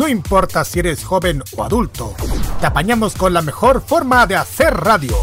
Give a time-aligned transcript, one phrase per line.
[0.00, 2.16] No importa si eres joven o adulto,
[2.58, 5.14] te apañamos con la mejor forma de hacer radio.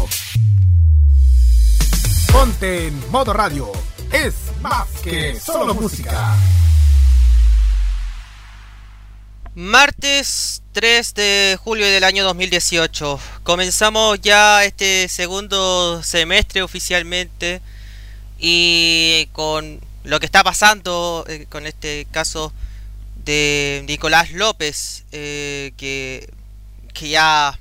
[2.30, 3.72] Ponte en modo radio.
[4.12, 6.32] Es más que solo música.
[9.56, 13.18] Martes 3 de julio del año 2018.
[13.42, 17.62] Comenzamos ya este segundo semestre oficialmente
[18.38, 22.52] y con lo que está pasando eh, con este caso
[23.28, 26.32] de Nicolás López, eh, que,
[26.94, 27.60] que ya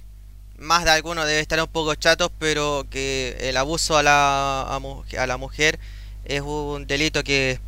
[0.58, 5.28] más de alguno debe estar un poco chato, pero que el abuso a la, a,
[5.28, 5.78] la mujer
[6.24, 7.60] es un delito que,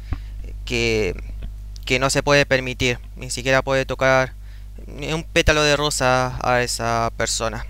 [0.63, 1.13] que,
[1.83, 4.33] que no se puede permitir, ni siquiera puede tocar
[4.87, 7.65] un pétalo de rosa a esa persona.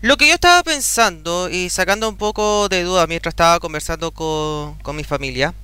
[0.00, 4.74] Lo que yo estaba pensando y sacando un poco de duda mientras estaba conversando con,
[4.82, 5.54] con mi familia,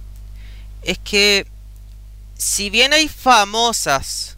[0.84, 1.46] es que
[2.42, 4.36] si bien hay famosas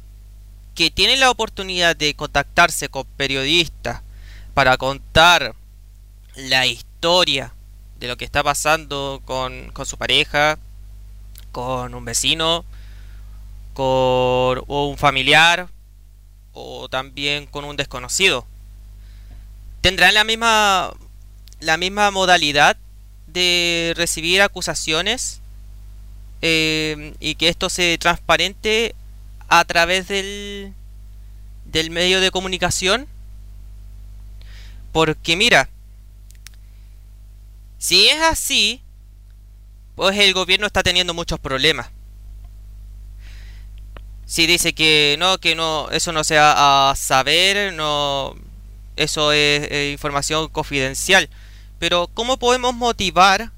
[0.75, 4.03] que tienen la oportunidad de contactarse con periodistas
[4.53, 5.55] para contar
[6.35, 7.55] la historia
[7.99, 10.59] de lo que está pasando con, con su pareja,
[11.51, 12.67] con un vecino,
[13.73, 15.71] con un familiar
[16.53, 18.47] o también con un desconocido.
[19.81, 20.93] ¿Tendrán la misma
[21.61, 22.77] la misma modalidad
[23.29, 25.41] de recibir acusaciones
[26.47, 28.95] eh, y que esto se transparente
[29.49, 30.75] a través del,
[31.65, 33.09] del medio de comunicación.
[34.93, 35.71] Porque mira,
[37.79, 38.83] si es así,
[39.95, 41.89] pues el gobierno está teniendo muchos problemas.
[44.27, 48.35] Si dice que no, que no, eso no se va a saber, no,
[48.97, 51.31] eso es información confidencial.
[51.79, 53.51] Pero ¿cómo podemos motivar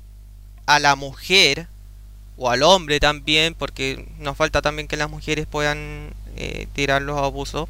[0.67, 1.67] a la mujer
[2.37, 7.19] o al hombre también, porque nos falta también que las mujeres puedan eh, tirar los
[7.19, 7.69] abusos,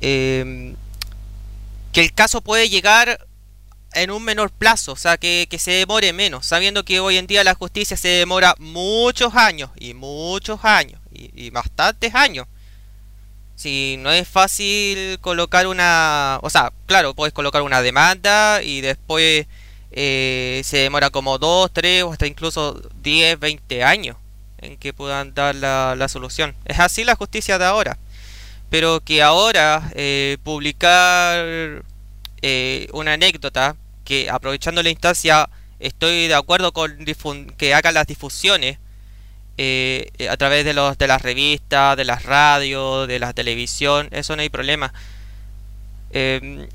[0.00, 0.76] em,
[1.92, 3.26] que el caso puede llegar
[3.94, 7.44] en un menor plazo, o sea, que, se demore menos, sabiendo que hoy en día
[7.44, 12.46] la justicia se demora muchos años, y muchos años, y, y bastantes años.
[13.56, 16.40] Si no es fácil colocar una...
[16.42, 19.46] O sea, claro, puedes colocar una demanda y después
[19.96, 24.16] eh, se demora como 2, 3 o hasta incluso 10, 20 años
[24.58, 26.56] en que puedan dar la, solución.
[26.64, 27.96] Es así la justicia de ahora.
[28.70, 31.84] Pero que ahora eh, publicar
[32.42, 37.06] eh, una anécdota, que aprovechando la instancia estoy de acuerdo con
[37.56, 38.78] que hagan las difusiones
[40.28, 44.42] a través de, los, de las revistas, de las radios, de la televisión, eso no
[44.42, 44.92] hay problema.
[46.10, 46.66] Em,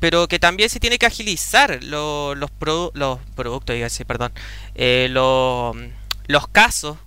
[0.00, 4.32] pero que también se tiene que agilizar los, los productos, dígase, perdón,
[4.74, 6.98] eh, los casos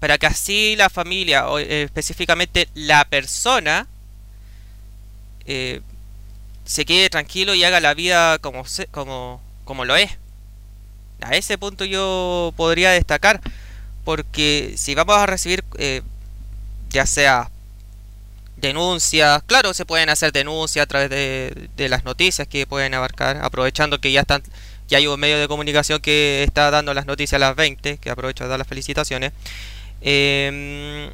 [0.00, 3.86] para que así la familia, o eh, específicamente la persona,
[5.46, 5.80] eh,
[6.64, 10.18] se quede tranquilo y haga la vida como, como, como lo es.
[11.20, 13.40] A ese punto yo podría destacar,
[14.04, 15.62] porque si vamos a recibir,
[16.90, 17.51] ya sea
[18.62, 19.42] denuncias.
[19.44, 24.12] Claro, se pueden hacer denuncias a través de, las noticias que pueden abarcar, aprovechando que
[24.12, 24.42] ya están
[24.88, 28.10] ya hay un medio de comunicación que está dando las noticias a las 20, que
[28.10, 29.32] aprovecho de dar las felicitaciones.
[30.00, 31.10] Eh,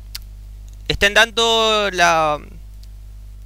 [0.89, 2.41] estén dando la,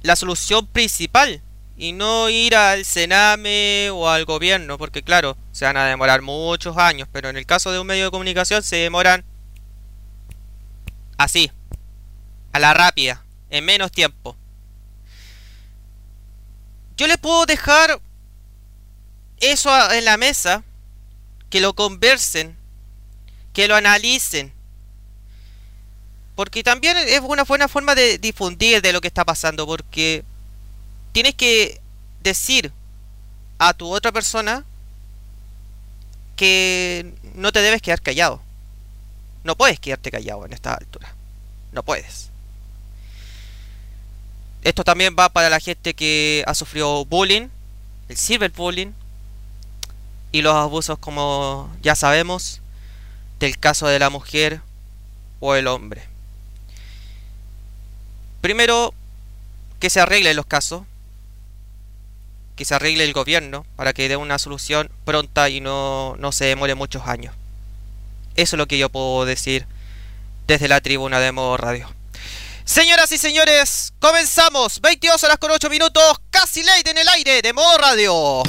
[0.01, 1.41] la solución principal
[1.77, 6.77] y no ir al Sename o al gobierno, porque claro, se van a demorar muchos
[6.77, 9.23] años, pero en el caso de un medio de comunicación se demoran
[11.17, 11.51] así,
[12.53, 13.22] a la rápida
[13.53, 14.35] en menos tiempo.
[16.97, 18.01] Yo le puedo dejar
[19.39, 20.63] eso en la mesa,
[21.51, 22.57] que lo conversen,
[23.53, 24.51] que lo analicen.
[26.35, 30.23] Porque también es una buena forma de difundir de lo que está pasando, porque
[31.11, 31.79] tienes que
[32.23, 32.71] decir
[33.59, 34.65] a tu otra persona
[36.35, 38.41] que no te debes quedar callado.
[39.43, 41.13] No puedes quedarte callado en esta altura.
[41.71, 42.32] No puedes.
[44.63, 47.49] Esto también va para la gente que ha sufrido bullying,
[48.07, 48.93] el cyberbullying
[50.31, 52.61] y los abusos como ya sabemos
[53.39, 54.61] del caso de la mujer
[55.41, 56.03] o el hombre.
[58.39, 58.93] Primero,
[59.79, 60.83] que se arreglen los casos,
[62.55, 66.45] que se arregle el gobierno para que dé una solución pronta y no, no se
[66.45, 67.35] demore muchos años.
[68.35, 69.65] Eso es lo que yo puedo decir
[70.47, 71.89] desde la tribuna de Modo Radio.
[72.65, 74.79] Señoras y señores, comenzamos.
[74.79, 78.43] 22 horas con 8 minutos, casi late en el aire de modo radio.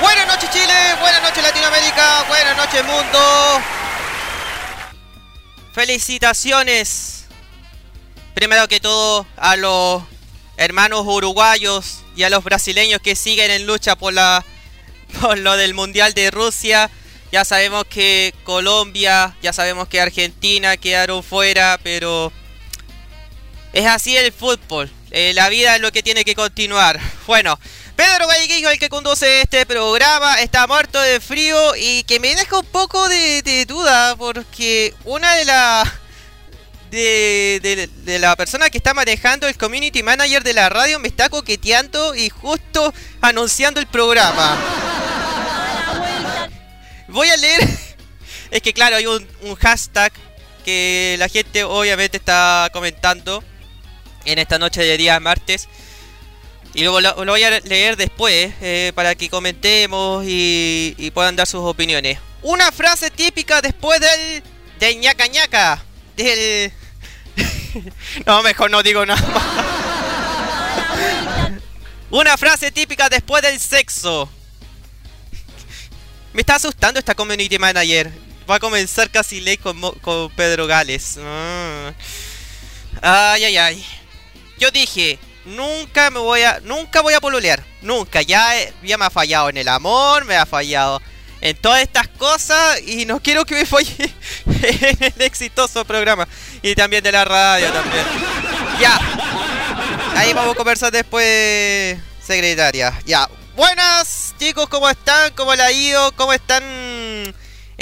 [0.00, 3.81] Buenas noches Chile, buenas noches Latinoamérica, buenas noches mundo.
[5.72, 7.24] Felicitaciones.
[8.34, 10.02] Primero que todo a los
[10.58, 14.44] hermanos uruguayos y a los brasileños que siguen en lucha por la
[15.20, 16.90] por lo del Mundial de Rusia.
[17.30, 22.30] Ya sabemos que Colombia, ya sabemos que Argentina quedaron fuera, pero
[23.72, 24.90] es así el fútbol.
[25.14, 26.98] Eh, la vida es lo que tiene que continuar.
[27.26, 27.58] Bueno,
[27.96, 32.58] Pedro Vallejo, el que conduce este programa, está muerto de frío y que me deja
[32.58, 35.88] un poco de, duda porque una de las
[36.90, 41.28] de, de, la persona que está manejando el community manager de la radio me está
[41.28, 44.58] coqueteando y justo anunciando el programa.
[47.08, 47.68] Voy a leer.
[48.50, 49.26] Es que claro, hay un,
[49.60, 50.12] hashtag
[50.62, 53.42] que la gente obviamente está comentando
[54.24, 55.68] en esta noche de día martes.
[56.74, 61.60] Y luego lo, voy a leer después eh, para que comentemos y, puedan dar sus
[61.60, 62.18] opiniones.
[62.42, 64.42] Una frase típica después del.
[64.78, 65.84] del ñaca ñaca.
[66.16, 66.72] Del.
[68.26, 69.44] no, mejor no digo nada más.
[72.10, 74.28] Una frase típica después del sexo.
[76.32, 78.10] Me está asustando esta community manager.
[78.50, 81.18] Va a comenzar casi ley con, con Pedro Gales.
[81.20, 81.92] Ah.
[83.00, 83.86] Ay, ay, ay.
[84.58, 86.60] Yo dije, nunca me voy a.
[86.60, 87.64] Nunca voy a polulear.
[87.80, 88.22] Nunca.
[88.22, 88.52] Ya,
[88.82, 91.00] ya me ha fallado en el amor, me ha fallado
[91.40, 92.80] en todas estas cosas.
[92.86, 93.94] Y no quiero que me falle
[94.46, 96.26] en el exitoso programa.
[96.62, 98.04] Y también de la radio también.
[98.80, 98.98] Ya.
[100.16, 102.98] Ahí vamos a conversar después, secretaria.
[103.04, 103.28] Ya.
[103.56, 105.32] Buenas chicos, ¿cómo están?
[105.34, 106.10] ¿Cómo le ha ido?
[106.12, 107.34] ¿Cómo están en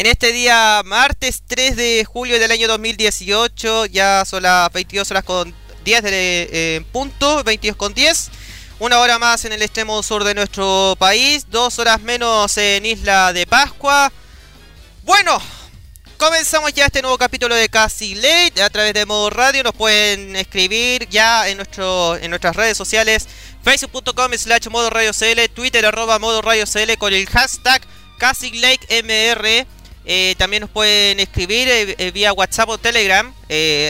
[0.07, 3.87] este día martes 3 de julio del año 2018?
[3.87, 5.55] Ya son las 22 horas con
[5.85, 6.11] 10 de
[6.53, 8.31] eh, punto, 22 con 10.
[8.79, 13.33] Una hora más en el extremo sur de nuestro país, dos horas menos en Isla
[13.33, 14.11] de Pascua.
[15.03, 15.41] Bueno,
[16.17, 19.63] comenzamos ya este nuevo capítulo de Casi Late a través de Modo Radio.
[19.63, 23.27] Nos pueden escribir ya en, nuestro, en nuestras redes sociales
[23.63, 27.83] facebook.com slash modo radio cl, twitter arroba modo radio cl con el hashtag
[28.19, 29.67] CassigLakeMR.
[30.13, 33.33] Eh, también nos pueden escribir eh, eh, vía WhatsApp o Telegram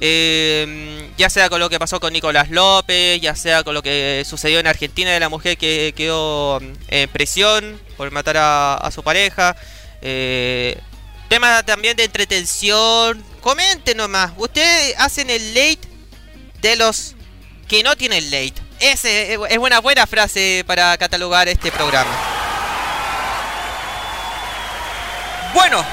[0.00, 4.22] Eh, ya sea con lo que pasó con Nicolás López, ya sea con lo que
[4.26, 9.56] sucedió en Argentina de la mujer que quedó en prisión por matar a, su pareja.
[10.02, 10.76] Eh,
[11.28, 13.24] tema también de entretención.
[13.40, 14.32] Comenten nomás.
[14.36, 15.88] Ustedes hacen el late
[16.60, 17.13] de los
[17.74, 18.54] que no tienen late.
[18.78, 22.12] Ese es una buena frase para catalogar este programa.
[25.52, 25.84] Bueno,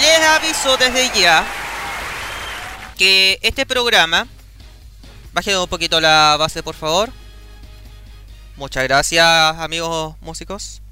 [0.00, 1.44] les aviso desde ya
[2.98, 4.26] que este programa...
[5.32, 7.12] Bajen un poquito la base, por favor.
[8.56, 9.24] Muchas gracias,
[9.58, 10.82] amigos músicos.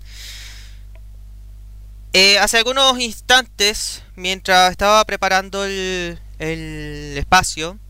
[2.13, 7.81] Eh, hace algunos instantes, mientras estaba preparando el, el espacio,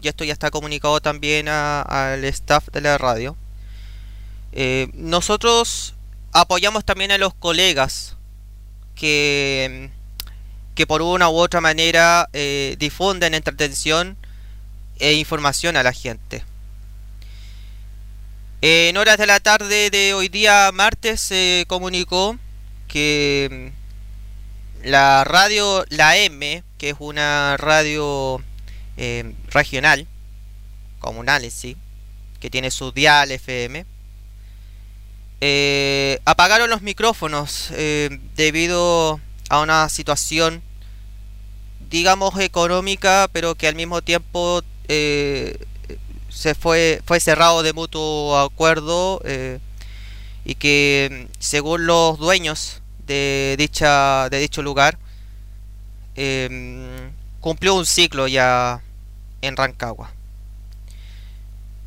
[0.00, 3.36] y esto ya está comunicado también al staff de la radio.
[4.52, 5.94] Eh, nosotros
[6.32, 8.16] apoyamos también a los colegas
[8.94, 9.90] que,
[10.74, 14.16] que por una u otra manera eh, difunden entretención
[14.98, 16.44] e información a la gente.
[18.60, 22.36] En horas de la tarde de hoy día martes se comunicó
[22.88, 23.72] que
[24.82, 28.42] la radio La M, que es una radio
[29.00, 30.08] eh, regional,
[30.98, 31.76] comunal en sí,
[32.40, 33.86] que tiene su dial FM,
[35.40, 40.62] eh, apagaron los micrófonos eh, debido a una situación,
[41.88, 49.22] digamos, económica, pero que al mismo tiempo se fue, fue cerrado de mutuo acuerdo
[50.44, 54.98] y que según los dueños de dicha de dicho lugar
[57.40, 58.82] cumplió un ciclo ya
[59.42, 60.12] en Rancagua.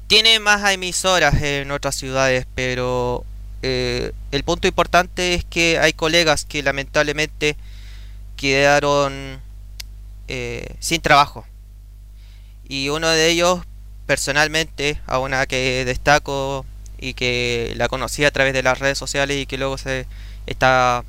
[0.08, 3.26] Tiene más emisoras en otras ciudades, pero
[3.64, 7.56] eh, el punto importante es que hay colegas que lamentablemente
[8.36, 9.40] quedaron
[10.28, 11.46] eh, sin trabajo.
[12.68, 13.62] Y uno de ellos,
[14.06, 16.66] personalmente, a una que destaco
[16.98, 20.08] y que la conocí a través de las redes sociales y que luego se
[20.46, 21.04] está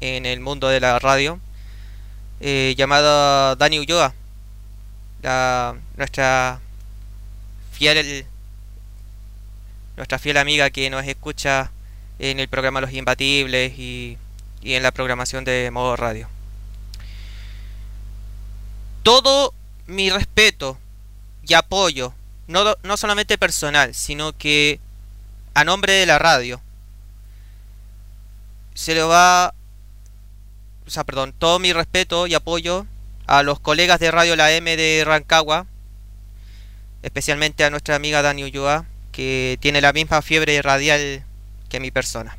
[0.00, 1.40] en el mundo de la radio,
[2.40, 4.14] eh, llamada Dani Ulloa,
[5.22, 6.60] la, nuestra
[7.72, 8.26] fiel
[9.96, 11.72] nuestra fiel amiga que nos escucha
[12.18, 14.16] en el programa Los Imbatibles y,
[14.62, 16.28] y en la programación de modo radio.
[19.02, 19.54] Todo
[19.86, 20.78] mi respeto
[21.46, 22.14] y apoyo,
[22.46, 24.80] no, no solamente personal, sino que
[25.54, 26.60] a nombre de la radio,
[28.74, 29.54] se le va,
[30.86, 32.86] o sea, perdón, todo mi respeto y apoyo
[33.28, 35.66] a los colegas de Radio La M de Rancagua,
[37.02, 41.24] especialmente a nuestra amiga Dani Ulloa, que tiene la misma fiebre radial
[41.68, 42.38] que mi persona.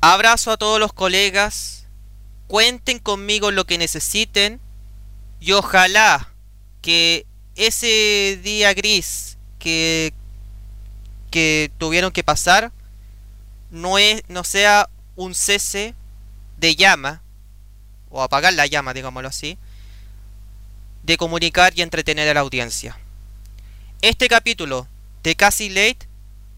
[0.00, 1.86] Abrazo a todos los colegas,
[2.48, 4.60] cuenten conmigo lo que necesiten
[5.38, 6.32] y ojalá
[6.82, 7.24] que
[7.54, 10.12] ese día gris que,
[11.30, 12.72] que tuvieron que pasar
[13.70, 15.94] no, es, no sea un cese
[16.58, 17.22] de llama,
[18.16, 19.58] o apagar la llama, digámoslo así,
[21.02, 22.98] de comunicar y entretener a la audiencia.
[24.00, 24.88] Este capítulo
[25.22, 26.08] de Casi Late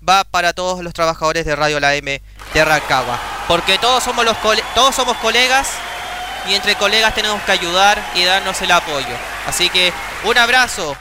[0.08, 2.22] va para todos los trabajadores de Radio La M
[2.54, 4.36] de Rancagua, porque todos somos los
[4.74, 5.68] todos somos colegas
[6.48, 9.16] y entre colegas tenemos que ayudar y darnos el apoyo.
[9.46, 9.92] Así que
[10.24, 10.96] un abrazo,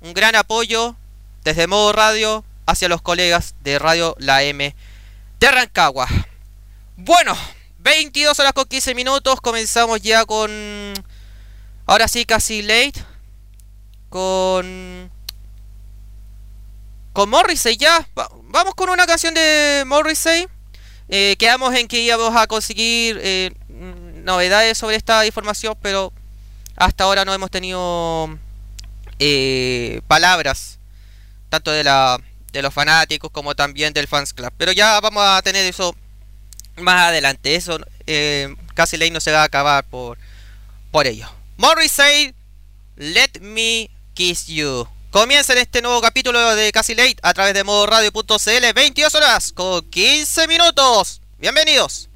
[0.00, 0.96] un gran apoyo
[1.44, 4.74] desde Modo Radio hacia los colegas de Radio La M
[5.40, 6.06] de Rancagua.
[6.96, 7.34] Bueno,
[7.82, 10.50] 22 horas con 15 minutos, comenzamos ya con...
[11.86, 12.94] Ahora sí, casi late.
[14.08, 15.10] Con...
[17.12, 18.06] Con Morrissey ya.
[18.44, 20.46] Vamos con una canción de Morrissey.
[21.08, 26.12] Eh, quedamos en que íbamos a conseguir eh, novedades sobre esta información, pero
[26.76, 28.38] hasta ahora no hemos tenido
[29.18, 30.78] eh, palabras,
[31.48, 32.20] tanto de, la,
[32.52, 34.52] de los fanáticos como también del fans club.
[34.56, 35.96] Pero ya vamos a tener eso
[36.80, 37.54] más adelante.
[37.54, 40.18] Eso eh, casi ley no se va a acabar por,
[40.90, 41.28] por ello.
[41.56, 42.34] Morrissey,
[42.96, 44.88] Let Me Kiss You.
[45.10, 49.52] Comienza en este nuevo capítulo de Casi Late a través de modo radio.cl 22 horas
[49.52, 51.20] con 15 minutos.
[51.38, 52.08] Bienvenidos.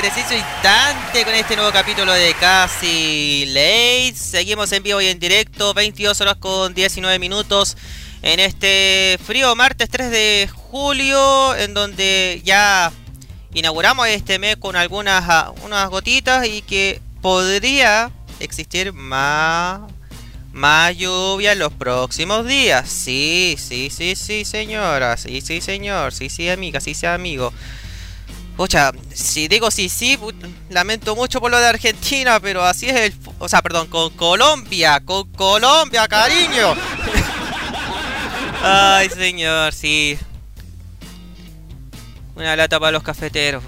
[0.00, 4.14] Preciso instante con este nuevo capítulo de Casi Late.
[4.14, 7.76] Seguimos en vivo y en directo, 22 horas con 19 minutos
[8.22, 12.90] en este frío martes 3 de julio, en donde ya
[13.52, 19.82] inauguramos este mes con algunas ah, unas gotitas y que podría existir más
[20.50, 22.88] más lluvia en los próximos días.
[22.88, 25.18] Sí, sí, sí, sí, señora.
[25.18, 26.14] Sí, sí, señor.
[26.14, 26.80] Sí, sí, amiga.
[26.80, 27.52] Sí, sí, amigo.
[28.60, 30.18] Pucha, si digo sí, sí,
[30.68, 33.14] lamento mucho por lo de Argentina, pero así es el...
[33.38, 36.74] O sea, perdón, con Colombia, con Colombia, cariño.
[38.62, 40.18] Ay, señor, sí.
[42.34, 43.64] Una lata para los cafeteros.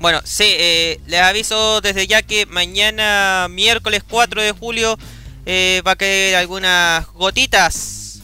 [0.00, 4.98] Bueno, sí, eh, les aviso desde ya que mañana, miércoles 4 de julio,
[5.46, 8.22] eh, va a caer algunas gotitas.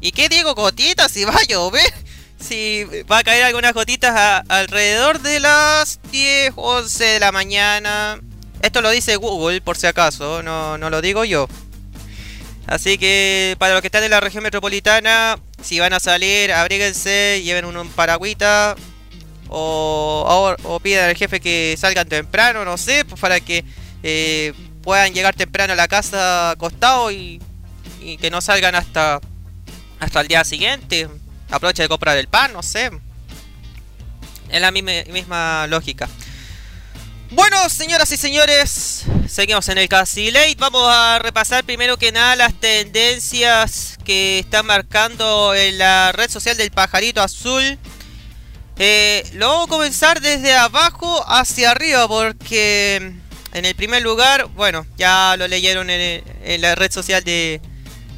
[0.00, 1.12] ¿Y qué digo gotitas?
[1.12, 2.03] Si va a llover.
[2.46, 8.20] Si va a caer algunas gotitas alrededor de las 10, 11 de la mañana.
[8.60, 11.48] Esto lo dice Google por si acaso, no, no lo digo yo.
[12.66, 17.40] Así que para los que están en la región metropolitana, si van a salir, abríguense,
[17.42, 18.76] lleven un, paragüita.
[19.48, 23.64] O, o, pidan al jefe que salgan temprano, no sé, pues para que
[24.02, 24.52] eh,
[24.82, 27.40] puedan llegar temprano a la casa acostado y,
[28.00, 29.20] y que no salgan hasta,
[30.00, 31.08] hasta el día siguiente.
[31.50, 32.90] Aprovecha de comprar el pan, no sé.
[34.50, 36.08] Es la misma, misma lógica.
[37.30, 40.56] Bueno, señoras y señores, seguimos en el Casi Late.
[40.58, 46.56] Vamos a repasar primero que nada las tendencias que están marcando en la red social
[46.56, 47.78] del pajarito azul.
[48.78, 53.14] Eh, lo vamos a comenzar desde abajo hacia arriba porque
[53.52, 57.60] en el primer lugar, bueno, ya lo leyeron en, la red social de.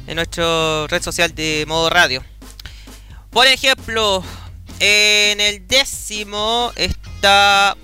[0.07, 2.23] En nuestra red social de modo radio.
[3.37, 4.23] Por ejemplo,
[4.79, 7.77] en el décimo está.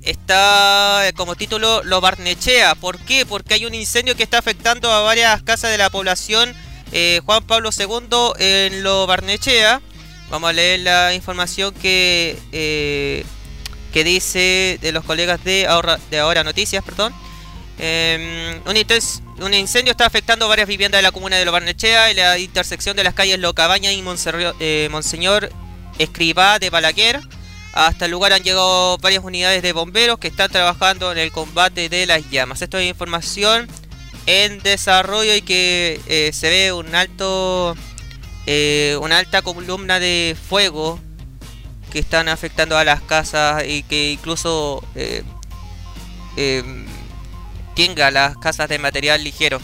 [0.00, 2.76] Está como título Lo Barnechea.
[2.76, 3.26] ¿Por qué?
[3.26, 6.54] Porque hay un incendio que está afectando a varias casas de la población
[6.92, 9.82] eh, Juan Pablo II en Lo Barnechea.
[10.30, 13.24] Vamos a leer la información que eh,
[13.92, 17.12] que dice de los colegas de Ahora, de Ahora Noticias, perdón.
[17.78, 22.96] Em, un, incendio está afectando varias viviendas de la comuna de Lobarnechea y la intersección
[22.96, 24.02] de las calles Locabaña y
[24.60, 25.50] eh, Monseñor
[25.98, 27.20] Escribá de Balaguer.
[27.72, 31.88] Hasta el lugar han llegado varias unidades de bomberos que están trabajando en el combate
[31.88, 32.62] de las llamas.
[32.62, 33.66] Esto es información
[34.26, 37.74] en desarrollo y que eh, se ve un alto,
[38.46, 41.00] eh, una alta columna de fuego
[41.92, 44.84] que están afectando a las casas y que incluso
[47.74, 49.60] tenga las casas de material ligero.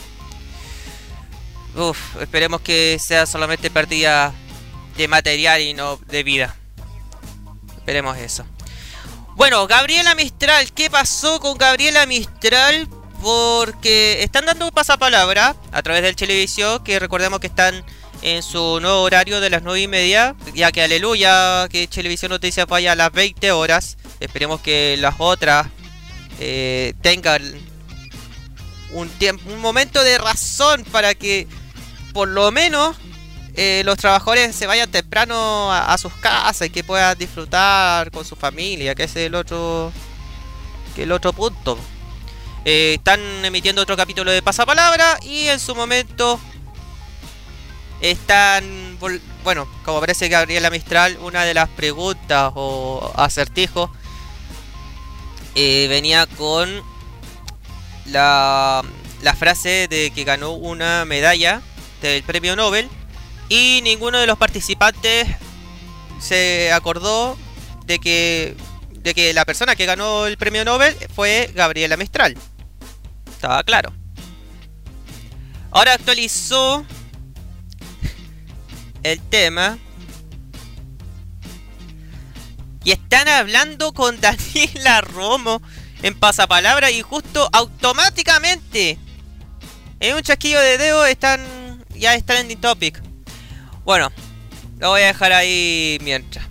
[1.77, 4.33] Uf, esperemos que sea solamente pérdida
[4.96, 6.57] de material y no de vida.
[7.77, 8.44] Esperemos eso.
[9.37, 12.88] Bueno, Gabriela Mistral, ¿qué pasó con Gabriela Mistral?
[13.23, 17.85] Porque están dando pasapalabra a través del televisión, que recordemos que están
[18.23, 20.35] en su nuevo horario de las 9 y media.
[20.55, 23.96] Ya que aleluya, que Televisión Noticias vaya a las 20 horas.
[24.20, 25.68] Esperemos que las otras
[26.38, 27.42] eh, tengan
[28.92, 31.46] un, tiempo, un momento de razón para que
[32.12, 32.96] por lo menos
[33.55, 38.37] eh, los trabajadores se vayan temprano a, sus casas y que puedan disfrutar con su
[38.37, 39.92] familia, que es el otro,
[40.94, 41.79] que el otro punto.
[42.64, 46.38] Eh, están emitiendo otro capítulo de Pasapalabra y en su momento
[48.00, 48.98] están,
[49.44, 53.90] bueno, como aparece Gabriela Mistral, una de las preguntas o acertijos
[55.55, 56.83] eh, venía con
[58.06, 58.82] la,
[59.22, 61.62] la frase de que ganó una medalla
[62.02, 62.88] del premio Nobel
[63.48, 65.28] y ninguno de los participantes
[66.20, 67.36] se acordó
[67.86, 68.56] de que
[69.02, 72.36] de que la persona que ganó el premio Nobel fue Gabriela Mistral.
[73.30, 73.92] Estaba claro.
[75.70, 76.84] Ahora actualizó
[79.02, 79.78] el tema.
[82.84, 85.62] Y están hablando con Daniela Romo
[86.02, 88.98] en pasapalabra y justo automáticamente
[90.00, 91.40] en un chasquillo de dedo están
[91.94, 93.02] ya está trending topic.
[93.84, 94.10] Bueno,
[94.78, 96.46] lo voy a dejar ahí mientras.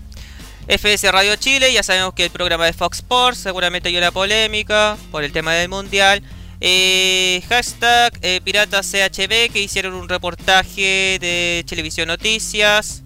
[0.68, 4.98] FS Radio Chile, ya sabemos que el programa de Fox Sports seguramente hay una polémica
[5.12, 6.22] por el tema del mundial.
[6.62, 13.02] Eh, hashtag eh, Pirata que hicieron un reportaje de Televisión Noticias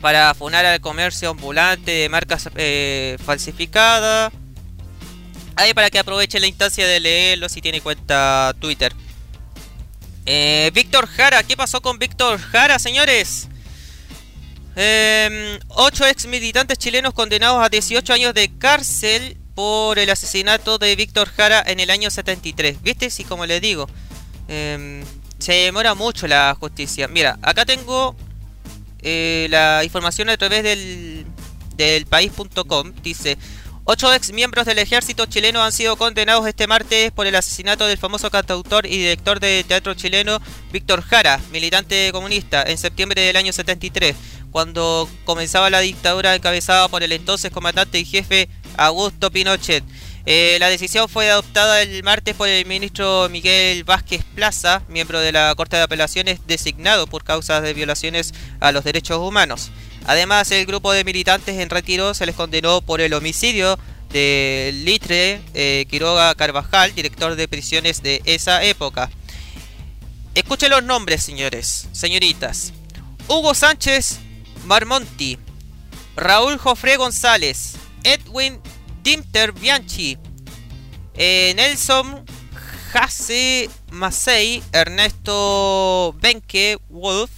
[0.00, 4.32] para funar al comercio ambulante de marcas eh, falsificadas.
[5.56, 8.92] Ahí para que aproveche la instancia de leerlo si tiene cuenta Twitter.
[10.24, 13.48] Eh, Víctor Jara, ¿qué pasó con Víctor Jara, señores?
[14.76, 20.96] Eh, ocho ex militantes chilenos condenados a 18 años de cárcel por el asesinato de
[20.96, 22.82] Víctor Jara en el año 73.
[22.82, 23.10] ¿Viste?
[23.10, 23.88] Sí, como le digo.
[24.48, 25.04] Em,
[25.38, 27.08] se demora mucho la justicia.
[27.08, 28.16] Mira, acá tengo
[29.02, 31.26] eh, la información a través del,
[31.76, 32.92] del país.com.
[33.02, 33.36] Dice,
[33.84, 37.98] ocho ex miembros del ejército chileno han sido condenados este martes por el asesinato del
[37.98, 40.40] famoso cantautor y director de teatro chileno
[40.72, 44.14] Víctor Jara, militante comunista, en septiembre del año 73,
[44.50, 49.84] cuando comenzaba la dictadura encabezada por el entonces comandante y jefe Augusto Pinochet.
[50.24, 55.32] Eh, la decisión fue adoptada el martes por el ministro Miguel Vázquez Plaza, miembro de
[55.32, 59.72] la Corte de Apelaciones designado por causas de violaciones a los derechos humanos.
[60.06, 63.78] Además, el grupo de militantes en retiro se les condenó por el homicidio
[64.10, 69.10] de Litre eh, Quiroga Carvajal, director de prisiones de esa época.
[70.34, 72.72] Escuchen los nombres, señores, señoritas.
[73.28, 74.18] Hugo Sánchez
[74.64, 75.38] Marmonti,
[76.16, 78.60] Raúl Jofré González, Edwin
[79.02, 80.18] Dimter Bianchi,
[81.14, 82.24] eh, Nelson
[82.92, 87.30] Jase Masei, Ernesto Benke Wolf,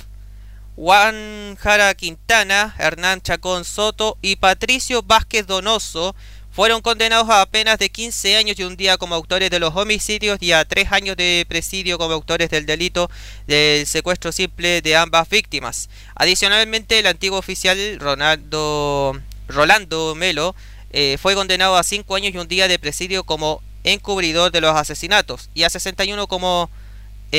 [0.76, 6.16] Juan Jara Quintana, Hernán Chacón Soto y Patricio Vázquez Donoso
[6.50, 10.38] fueron condenados a penas de 15 años y un día como autores de los homicidios
[10.40, 13.10] y a 3 años de presidio como autores del delito
[13.46, 15.88] del secuestro simple de ambas víctimas.
[16.14, 20.54] Adicionalmente, el antiguo oficial Ronaldo, Rolando Melo
[20.90, 24.76] eh, fue condenado a 5 años y un día de presidio como encubridor de los
[24.76, 26.70] asesinatos y a 61 como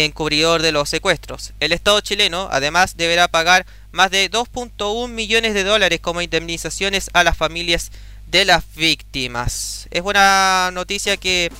[0.03, 1.53] encubridor de los secuestros.
[1.59, 7.23] El Estado chileno además deberá pagar más de 2.1 millones de dólares como indemnizaciones a
[7.23, 7.91] las familias
[8.27, 9.87] de las víctimas.
[9.91, 11.51] Es buena noticia que,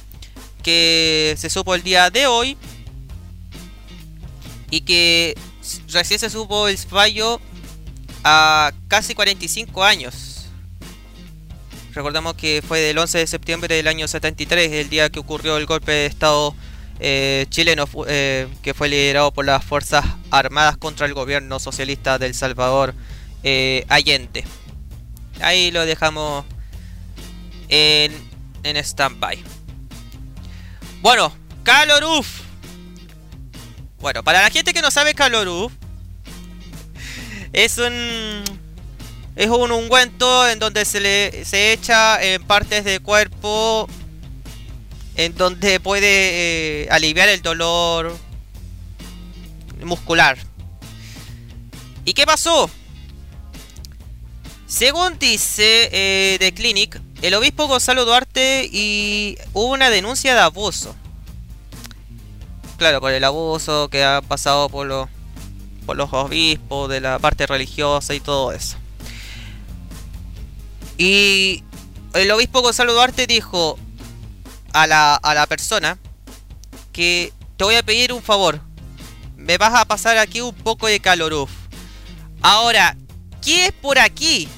[0.64, 2.58] que se supo el día de hoy
[4.70, 5.38] y que
[5.90, 7.40] recién se supo el fallo
[8.24, 10.48] a casi 45 años.
[11.94, 15.66] Recordamos que fue del 11 de septiembre del año 73, el día que ocurrió el
[15.66, 16.54] golpe de Estado
[17.00, 22.34] eh, chileno eh, que fue liderado por las Fuerzas Armadas contra el gobierno socialista del
[22.34, 22.94] Salvador
[23.44, 24.46] eh, Allende.
[25.42, 26.46] Ahí lo dejamos
[27.68, 28.14] en,
[28.64, 29.44] en stand-by.
[31.02, 32.42] Bueno, Caloruf.
[34.00, 35.74] Bueno, para la gente que no sabe Caloruf,
[37.54, 38.44] es un
[39.36, 43.88] es un ungüento en donde se le se echa en partes del cuerpo
[45.16, 48.18] en donde puede eh, aliviar el dolor
[49.84, 50.38] muscular.
[52.04, 52.70] ¿Y qué pasó?
[54.68, 60.96] Según dice eh, The Clinic, el obispo Gonzalo Duarte y hubo una denuncia de abuso.
[62.78, 65.08] Claro, por el abuso que ha pasado por los,
[65.86, 68.76] por los obispos, de la parte religiosa y todo eso.
[70.98, 71.64] Y
[72.14, 73.80] el obispo Gonzalo Duarte dijo
[74.76, 75.98] a la, a la persona
[76.92, 78.60] que te voy a pedir un favor.
[79.38, 81.50] Me vas a pasar aquí un poco de caloruf.
[82.42, 82.98] Ahora,
[83.42, 84.50] ¿qué es por aquí?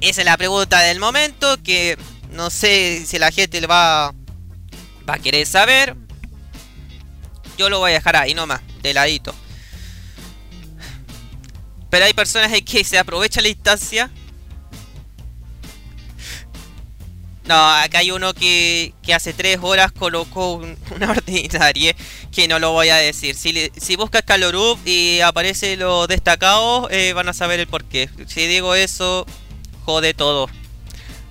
[0.00, 1.96] Esa es la pregunta del momento que
[2.32, 4.12] no sé si la gente le va,
[5.08, 5.94] va a querer saber.
[7.56, 9.32] Yo lo voy a dejar ahí nomás, de ladito.
[11.88, 14.10] Pero hay personas que se aprovechan la instancia
[17.46, 20.54] No, acá hay uno que, hace tres horas colocó
[20.94, 21.94] una ordinaria
[22.32, 23.36] que no lo voy a decir.
[23.36, 28.10] Si, si buscas Calorup y aparece lo destacado, eh, van a saber el porqué.
[28.26, 29.26] Si digo eso,
[29.84, 30.48] jode todo.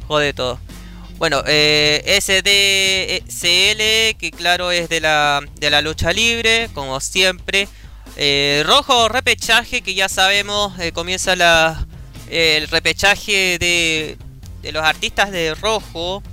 [0.07, 0.59] Jode todo.
[1.17, 7.67] Bueno, eh, SDCL, que claro es de la, de la lucha libre, como siempre.
[8.17, 11.87] Eh, rojo repechaje, que ya sabemos, eh, comienza la,
[12.29, 14.17] el repechaje de
[14.65, 16.23] de los artistas de rojo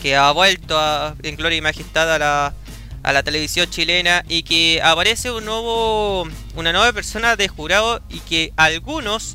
[0.00, 0.78] que ha vuelto
[1.24, 2.54] en gloria y majestad a la,
[3.02, 8.20] a la televisión chilena y que aparece un nuevo una nueva persona de jurado y
[8.20, 9.34] que algunos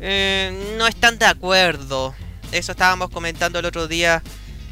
[0.00, 2.14] eh, no están de acuerdo.
[2.52, 4.22] Eso estábamos comentando el otro día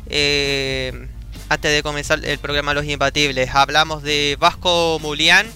[0.07, 1.09] eh,
[1.49, 3.51] antes de comenzar el programa Los Imbatibles.
[3.53, 5.49] Hablamos de Vasco Mulián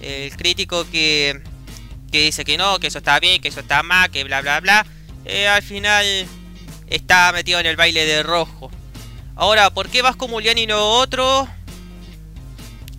[0.00, 1.40] el crítico que,
[2.10, 4.58] que dice que no que eso está bien que eso está mal que bla bla
[4.58, 4.86] bla.
[5.24, 6.04] Eh, al final
[6.90, 8.70] está metido en el baile de rojo.
[9.36, 11.48] Ahora, ¿por qué Vasco Muliani y no otro?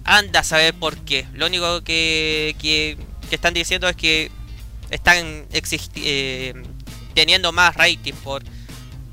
[0.03, 1.27] Anda a saber por qué.
[1.33, 2.97] Lo único que, que,
[3.29, 4.31] están diciendo es que
[4.89, 5.45] están
[5.95, 6.53] eh,
[7.13, 8.43] teniendo más rating por,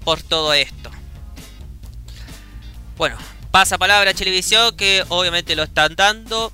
[0.04, 0.90] por todo esto.
[2.96, 3.16] Bueno,
[3.50, 6.52] pasa palabra a Televisión que obviamente lo están dando.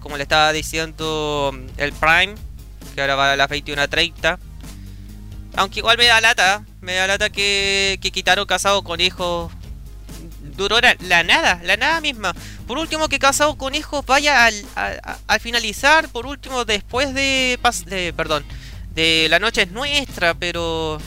[0.00, 2.34] como le estaba diciendo el Prime,
[2.94, 4.38] que ahora va a las 21.30.
[5.54, 9.52] Aunque igual me da lata, me da lata que, que quitaron casado con hijos.
[10.56, 12.34] Duró la, nada, la nada misma.
[12.66, 14.54] Por último, que casado con hijos vaya al,
[15.26, 16.08] al, finalizar.
[16.08, 18.12] Por último, después de, de.
[18.16, 18.44] Perdón,
[18.94, 20.98] de La Noche es Nuestra, pero.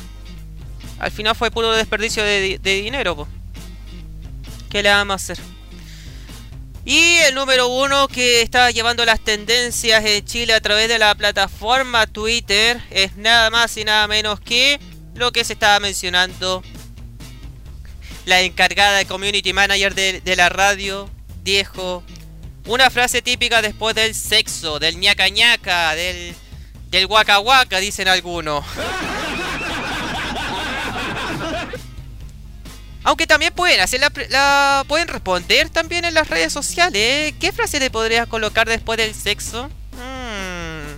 [0.99, 3.27] Al final fue puro desperdicio de, de dinero,
[4.69, 5.54] ¿Qué le vamos a hacer?
[6.85, 11.15] Y el número uno que está llevando las tendencias en Chile a través de la
[11.15, 14.79] plataforma Twitter es nada más y nada menos que
[15.15, 16.61] lo que se estaba mencionando.
[18.25, 21.09] La encargada de Community Manager de, la radio
[21.43, 22.03] dijo
[22.67, 26.35] una frase típica después del sexo, del ñaca ñaca, del,
[26.91, 28.63] del guaca guaca, dicen algunos.
[33.05, 37.35] Aunque también pueden hacer la, pueden responder también en las redes sociales.
[37.39, 39.69] ¿Qué frase le podrías colocar después del sexo?
[39.91, 40.97] Hmm.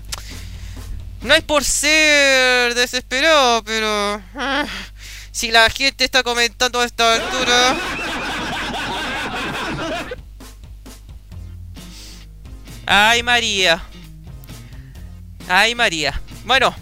[1.28, 4.66] No es por ser desesperado, pero ah,
[5.32, 7.76] si la gente está comentando a esta altura.
[12.86, 13.84] Ay María.
[15.50, 16.22] Ay María.
[16.46, 16.74] Bueno,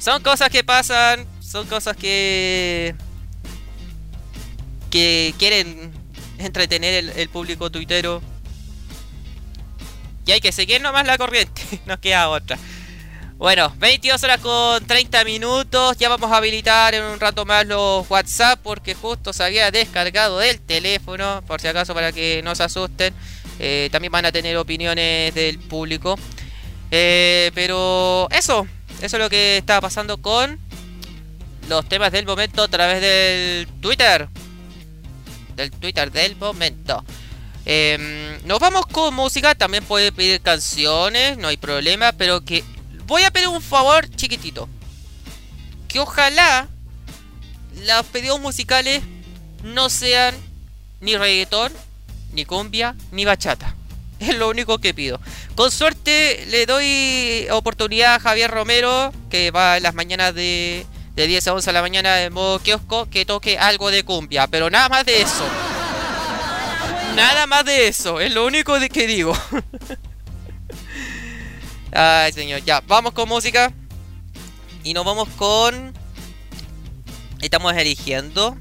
[0.00, 2.96] son cosas que pasan, son cosas que
[4.90, 5.92] que quieren
[6.38, 8.22] entretener el, público tuitero.
[10.24, 12.58] Y hay que seguir nomás la corriente, nos queda otra.
[13.38, 15.98] Bueno, 22 horas con 30 minutos.
[15.98, 20.38] Ya vamos a habilitar en un rato más los WhatsApp porque justo se había descargado
[20.38, 21.42] del teléfono.
[21.46, 23.12] Por si acaso, para que no se asusten.
[23.58, 26.18] Eh, también van a tener opiniones del público.
[26.90, 28.66] Eh, pero eso,
[29.02, 30.58] eso es lo que está pasando con
[31.68, 34.30] los temas del momento a través del Twitter
[35.56, 37.04] del Twitter del momento.
[37.64, 42.62] Em, nos vamos con música, también puede pedir canciones, no hay problema, pero que
[43.06, 44.68] voy a pedir un favor chiquitito.
[45.88, 46.68] Que ojalá
[47.84, 49.02] los pedidos musicales
[49.64, 50.34] no sean
[51.00, 51.72] ni reggaetón,
[52.32, 53.74] ni cumbia, ni bachata.
[54.20, 55.20] Es lo único que pido.
[55.56, 60.86] Con suerte le doy oportunidad a Javier Romero, que va en las mañanas de,
[61.16, 64.46] de 10 a 11 de la mañana en modo kiosco que toque algo de cumbia,
[64.46, 65.48] pero nada más de eso.
[67.14, 69.34] Nada más de eso, es lo único de que digo.
[71.92, 73.72] Ay, señor, ya, vamos con música.
[74.84, 75.94] Y nos vamos con...
[77.40, 78.58] Estamos eligiendo.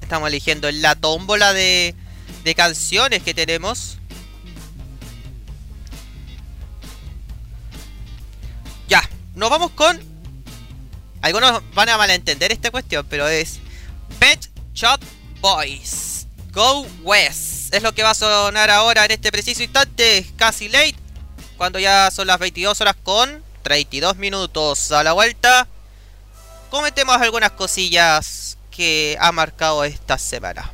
[0.00, 1.96] Estamos eligiendo la tómbola de,
[2.44, 3.98] de canciones que tenemos.
[8.86, 9.02] Ya,
[9.34, 10.11] nos vamos con
[11.22, 13.60] algunos van a malentender esta cuestión, pero es
[14.18, 15.00] Pet Shop
[15.40, 16.26] Boys.
[16.52, 17.72] Go West.
[17.72, 20.96] Es lo que va a sonar ahora en este preciso instante, casi late.
[21.56, 24.92] Cuando ya son las 22 horas con 32 minutos.
[24.92, 25.66] A la vuelta,
[26.70, 30.70] cometemos algunas cosillas que ha marcado esta semana.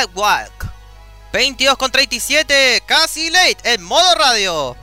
[0.00, 0.72] Take a Walk.
[1.32, 4.79] 22 con 37, casi late en modo radio.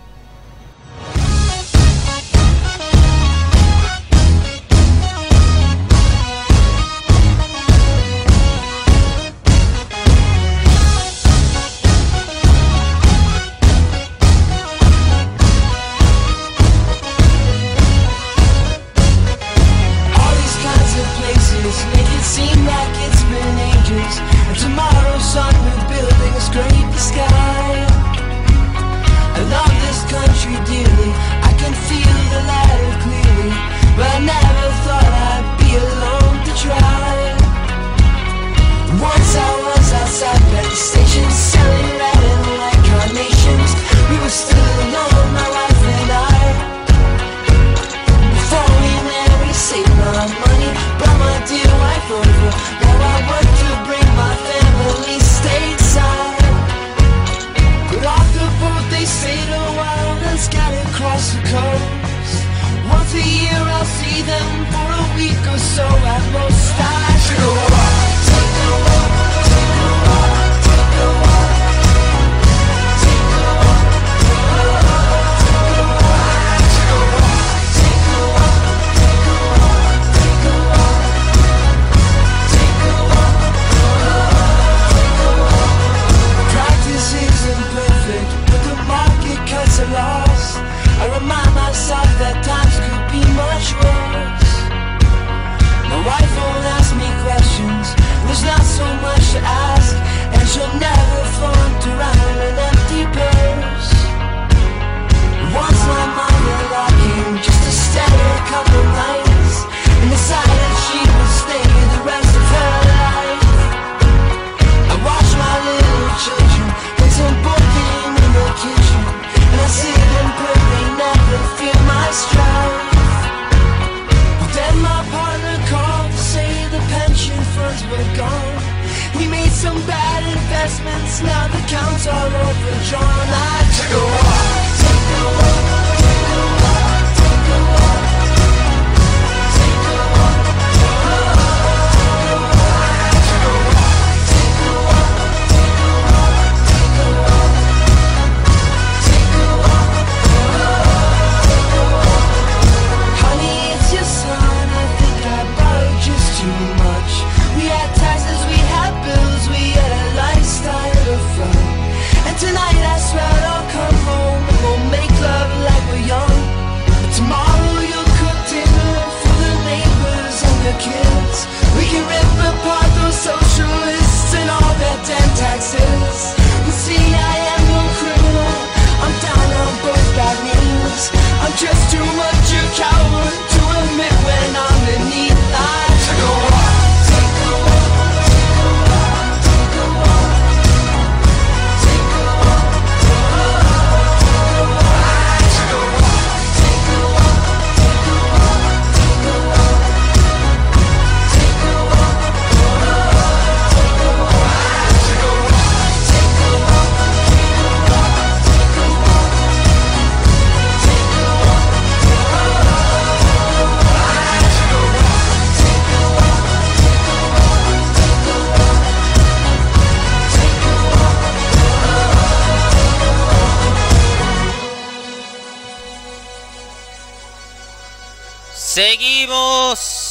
[33.98, 34.47] But now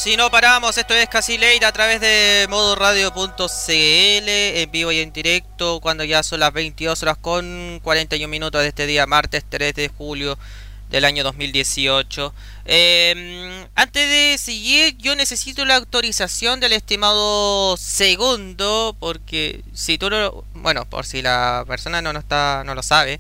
[0.07, 5.13] Si no paramos, esto es casi late a través de modoradio.cl en vivo y en
[5.13, 9.75] directo cuando ya son las 22 horas con 41 minutos de este día, martes 3
[9.75, 10.39] de julio
[10.91, 12.33] del año 2018.
[12.67, 20.45] Em, antes de seguir, yo necesito la autorización del estimado segundo, porque si tú no,
[20.55, 23.19] bueno, por si la persona no, no está, no lo sabe,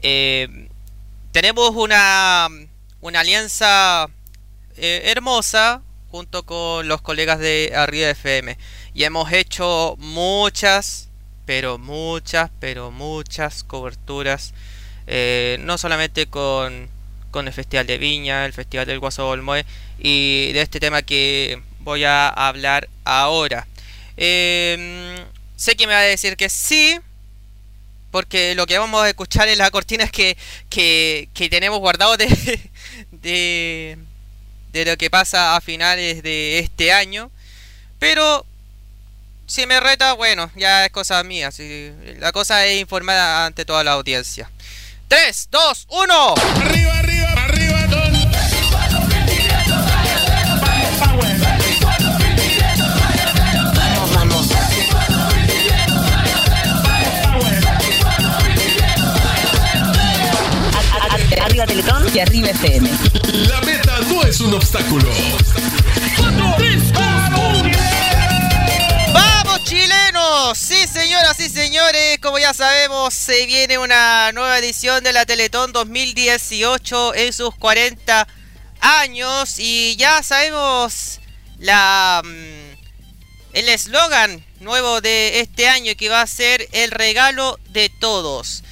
[0.00, 0.70] em,
[1.32, 2.48] tenemos una,
[3.02, 4.06] una alianza
[4.78, 5.82] eh, hermosa
[6.14, 8.56] junto con los colegas de Arriba FM.
[8.94, 11.08] Y hemos hecho muchas,
[11.44, 14.54] pero muchas, pero muchas coberturas.
[15.08, 16.88] Eh, no solamente con,
[17.32, 19.66] con el Festival de Viña, el Festival del Guaso Olmoe
[19.98, 23.66] y de este tema que voy a hablar ahora.
[24.16, 25.16] Em,
[25.56, 26.96] sé que me va a decir que sí,
[28.12, 30.36] porque lo que vamos a escuchar en la cortina es que,
[30.70, 32.28] que, que tenemos guardado de,
[33.10, 33.98] de,
[34.74, 37.30] de lo que pasa a finales de este año.
[38.00, 38.44] Pero
[39.46, 41.52] si me reta, bueno, ya es cosa mía.
[41.52, 44.50] Si, la cosa es informar ante toda la audiencia.
[45.08, 46.34] 3, 2, 1.
[46.60, 48.14] Arriba, arriba, arriba, don.
[61.44, 62.90] Arriba Teletón y arriba FM.
[63.48, 63.83] La meta
[64.34, 65.08] es un obstáculo.
[69.12, 70.58] ¡Vamos, chilenos!
[70.58, 75.72] Sí, señoras y señores, como ya sabemos, se viene una nueva edición de la Teletón
[75.72, 78.26] 2018 en sus 40
[78.80, 81.20] años y ya sabemos
[81.58, 82.74] la mm,
[83.52, 88.64] el eslogan nuevo de este año que va a ser el regalo de todos.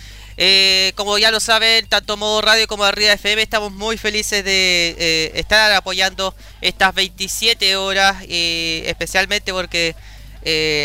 [0.44, 4.96] Eh, como ya lo saben, tanto Modo Radio como Arriba FM estamos muy felices de
[4.98, 9.94] eh, estar apoyando estas 27 horas, eh, especialmente porque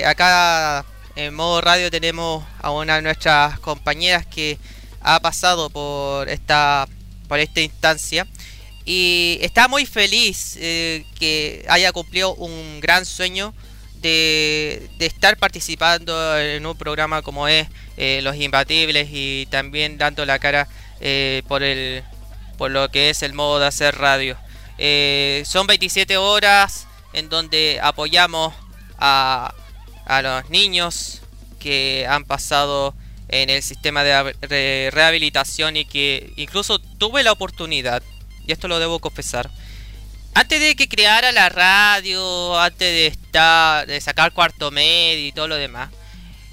[0.05, 0.85] acá
[1.15, 4.59] en Modo Radio tenemos a una de nuestras compañeras que
[5.01, 6.87] ha pasado por esta,
[7.27, 8.27] por esta instancia.
[8.85, 13.55] Y está muy feliz que haya cumplido un gran sueño
[13.95, 17.67] de, de estar participando en un programa como es
[17.97, 20.67] eh, los imbatibles y también dando la cara
[20.99, 22.03] eh, por el
[22.57, 24.35] por lo que es el modo de hacer radio.
[24.77, 28.53] Eh, son 27 horas en donde apoyamos
[28.97, 29.53] a,
[30.05, 31.21] a los niños
[31.59, 32.95] que han pasado
[33.29, 38.01] en el sistema de rehabilitación y que incluso tuve la oportunidad,
[38.47, 39.51] y esto lo debo confesar,
[40.37, 45.47] antes de que creara la radio, antes de estar, de sacar cuarto medio y todo
[45.47, 45.89] lo demás,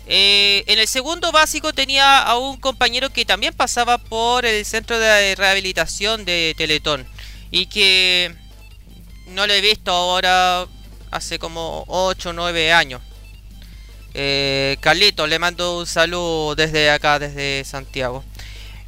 [0.07, 4.99] eh, en el segundo básico tenía a un compañero que también pasaba por el centro
[4.99, 7.07] de rehabilitación de Teletón
[7.51, 8.35] y que
[9.29, 10.67] no lo he visto ahora
[11.11, 13.01] hace como 8 o 9 años.
[14.13, 18.25] Eh, Carlito, le mando un saludo desde acá, desde Santiago.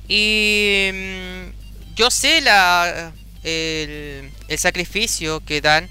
[0.09, 3.13] Y mm, yo sé la,
[3.43, 5.89] el, el sacrificio que dan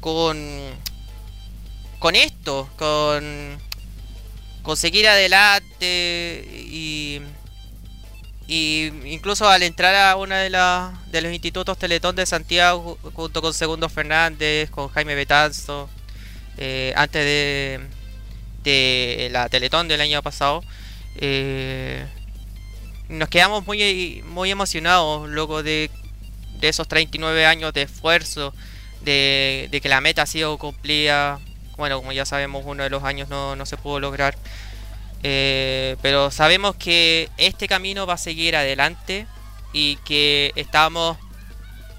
[0.00, 0.38] con,
[1.98, 3.58] con esto, con
[4.64, 7.20] conseguir adelante y,
[8.48, 10.50] y incluso al entrar a una de,
[11.12, 15.88] de los institutos Teletón de Santiago junto con Segundo Fernández, con Jaime Betanzo,
[16.56, 17.80] eh, antes de,
[18.64, 20.64] de la Teletón del año pasado,
[21.16, 22.06] eh,
[23.08, 25.90] nos quedamos muy, muy emocionados luego de,
[26.58, 28.54] de esos 39 años de esfuerzo,
[29.02, 31.38] de, de que la meta ha sido cumplida
[31.76, 34.36] bueno, como ya sabemos, uno de los años no, no se pudo lograr.
[35.22, 39.26] Eh, pero sabemos que este camino va a seguir adelante
[39.72, 41.16] y que estamos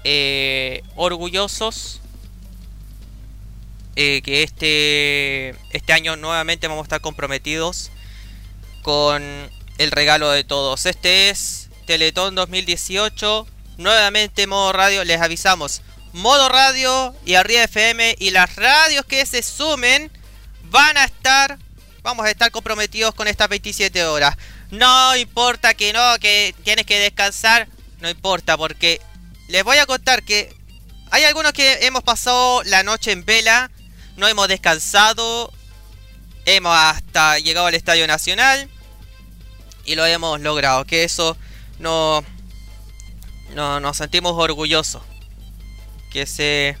[0.04, 2.00] eh, orgullosos
[3.96, 7.90] eh, que este, este año nuevamente vamos a estar comprometidos
[8.82, 9.24] con
[9.78, 10.84] el regalo de todos.
[10.84, 13.46] Este es Teletón 2018.
[13.78, 15.82] Nuevamente modo radio, les avisamos.
[16.16, 20.10] Modo radio y arriba FM y las radios que se sumen
[20.62, 21.58] van a estar,
[22.02, 24.34] vamos a estar comprometidos con estas 27 horas.
[24.70, 27.68] No importa que no, que tienes que descansar,
[28.00, 28.98] no importa porque
[29.48, 30.56] les voy a contar que
[31.10, 33.70] hay algunos que hemos pasado la noche en vela,
[34.16, 35.52] no hemos descansado,
[36.46, 38.70] hemos hasta llegado al Estadio Nacional
[39.84, 41.36] y lo hemos logrado, que eso
[41.78, 42.24] no,
[43.54, 45.02] no nos sentimos orgullosos
[46.16, 46.78] que se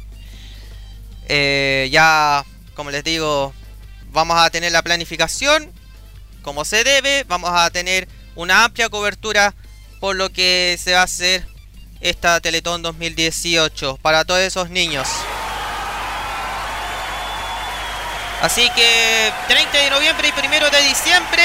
[1.28, 2.42] eh, ya
[2.74, 3.52] como les digo
[4.10, 5.70] vamos a tener la planificación
[6.40, 9.54] como se debe vamos a tener una amplia cobertura
[10.00, 11.46] por lo que se va a hacer
[12.00, 15.06] esta Teletón 2018 para todos esos niños.
[18.40, 21.42] Así que 30 de noviembre y 1 de diciembre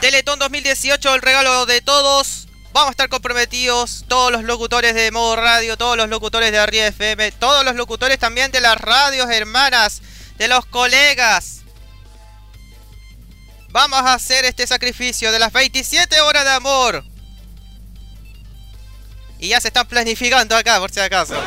[0.00, 2.43] Teletón 2018 el regalo de todos
[2.74, 6.86] Vamos a estar comprometidos todos los locutores de modo radio, todos los locutores de Arriba
[6.86, 10.02] FM, todos los locutores también de las radios hermanas,
[10.38, 11.62] de los colegas.
[13.68, 17.04] Vamos a hacer este sacrificio de las 27 horas de amor.
[19.38, 21.40] Y ya se están planificando acá, por si acaso.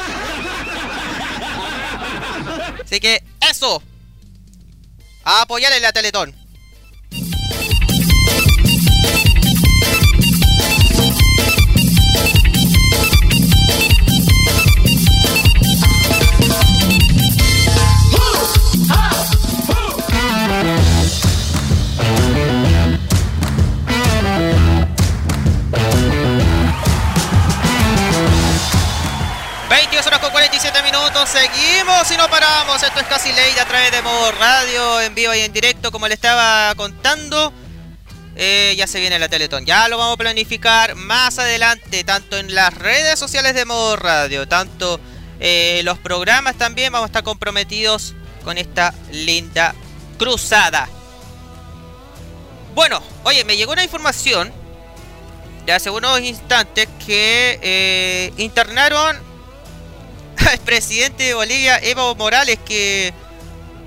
[2.86, 3.22] Así que
[3.52, 3.84] eso.
[5.26, 6.47] A apoyar en la Teletón.
[29.98, 32.84] 22 horas con 47 minutos, seguimos y no paramos.
[32.84, 36.08] Esto es casi ley a través de modo radio, en vivo y en directo, como
[36.08, 37.52] le estaba contando.
[38.36, 39.66] Eh, ya se viene la Teletón.
[39.66, 44.48] Ya lo vamos a planificar más adelante, tanto en las redes sociales de modo radio,
[44.48, 45.00] tanto
[45.40, 46.94] eh, los programas también.
[46.94, 49.74] Vamos a estar comprometidos con esta linda
[50.20, 50.88] cruzada.
[52.76, 54.54] Bueno, oye, me llegó una información
[55.66, 59.27] de hace unos instantes que eh, internaron
[60.54, 63.14] el presidente de Bolivia, Evo Morales, que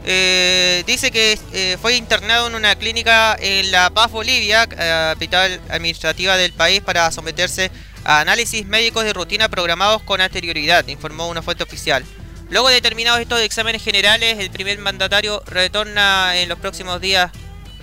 [0.05, 6.37] eh, dice que eh, fue internado en una clínica en La Paz, Bolivia, capital administrativa
[6.37, 7.71] del país, para someterse
[8.05, 12.05] a análisis médicos de rutina programados con anterioridad, informó una fuente oficial.
[12.49, 17.31] Luego de terminados estos exámenes generales, el primer mandatario retorna en los próximos días,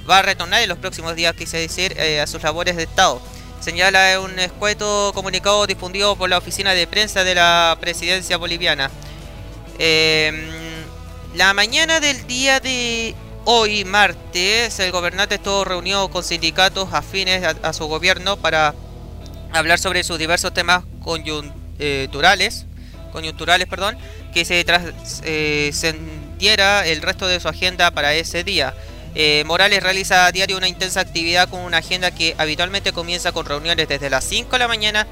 [0.09, 3.21] va a retornar en los próximos días, quise decir, eh, a sus labores de Estado
[3.59, 8.89] señala un escueto comunicado difundido por la oficina de prensa de la presidencia boliviana.
[9.79, 10.49] Em,
[11.35, 17.73] la mañana del día de hoy, martes, el gobernante estuvo reunido con sindicatos afines a,
[17.73, 18.73] su gobierno para
[19.53, 22.65] hablar sobre sus diversos temas coyunturales,
[23.11, 23.97] coyunturales perdón,
[24.33, 28.75] que se trascendiera eh, el resto de su agenda para ese día.
[29.19, 33.47] Eh, Morales realiza a diario una intensa actividad con una agenda que habitualmente comienza con
[33.47, 35.07] reuniones desde las 5 de la mañana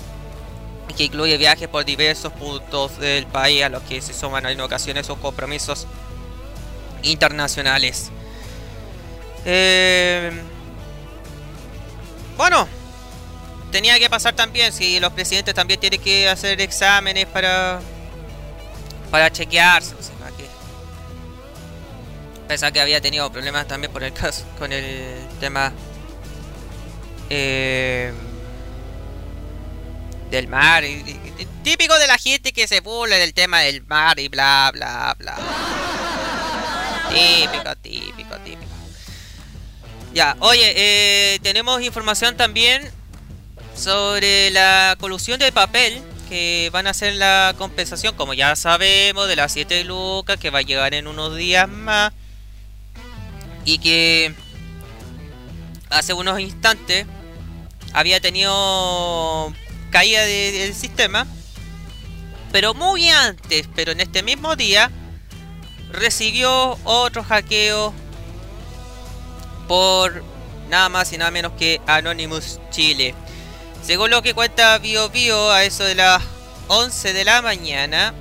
[0.87, 4.61] y que incluye viajes por diversos puntos del país a los que se suman en
[4.61, 5.87] ocasiones sus compromisos
[7.01, 8.11] internacionales.
[9.43, 10.31] Eh,
[12.37, 12.67] bueno,
[13.71, 17.81] tenía que pasar también si los presidentes también tienen que hacer exámenes para
[19.09, 19.95] para chequearse.
[22.47, 25.73] Pensaba que había tenido problemas también por el caso con el tema
[27.29, 28.13] eh,
[30.29, 30.83] del mar.
[31.63, 35.35] típico de la gente que se burla del tema del mar y bla bla bla.
[37.09, 38.75] Típico, típico, típico.
[40.13, 42.89] Ya, oye, eh, tenemos información también
[43.75, 49.35] sobre la colusión de papel que van a hacer la compensación, como ya sabemos, de
[49.35, 52.13] las 7 lucas que va a llegar en unos días más
[53.65, 54.33] y que
[55.89, 57.05] hace unos instantes
[57.93, 59.53] había tenido
[59.89, 61.25] caída del sistema,
[62.51, 64.91] pero muy antes, pero en este mismo día,
[65.91, 67.93] recibió otro hackeo
[69.67, 70.23] por
[70.69, 73.15] nada más y nada menos que Anonymous Chile.
[73.83, 76.21] Según lo que cuenta BioBio, a eso de las
[76.67, 78.13] 11 de la mañana,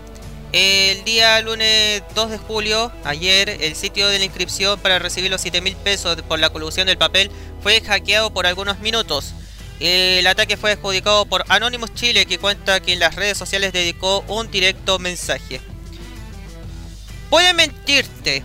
[0.57, 5.41] el día lunes 2 de julio, ayer, el sitio de la inscripción para recibir los
[5.41, 7.29] 7 mil pesos por la colusión del papel
[7.61, 9.35] fue hackeado por algunos minutos.
[9.81, 14.21] El ataque fue adjudicado por Anonymous Chile, que cuenta que en las redes sociales dedicó
[14.29, 15.61] un directo mensaje.
[17.31, 18.45] Pueden mentirte,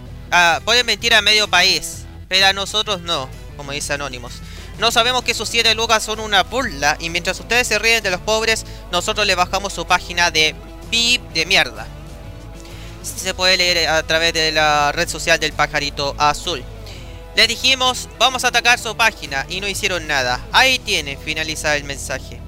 [0.66, 4.34] pueden mentir a medio país, pero a nosotros no, como dice Anónimos.
[4.80, 8.10] No sabemos que sus 7 lucas son una burla y mientras ustedes se ríen de
[8.10, 10.55] los pobres, nosotros le bajamos su página de
[10.89, 11.86] VIP de mierda.
[13.16, 16.64] Se puede leer a través de la red social del pajarito azul.
[17.36, 20.39] Les dijimos, vamos a atacar su página y no hicieron nada.
[20.51, 22.39] Ahí tiene, finaliza el mensaje.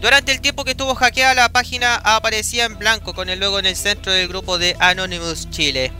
[0.00, 3.66] Durante el tiempo que estuvo hackeada la página aparecía en blanco con el logo en
[3.66, 5.92] el centro del grupo de Anonymous Chile.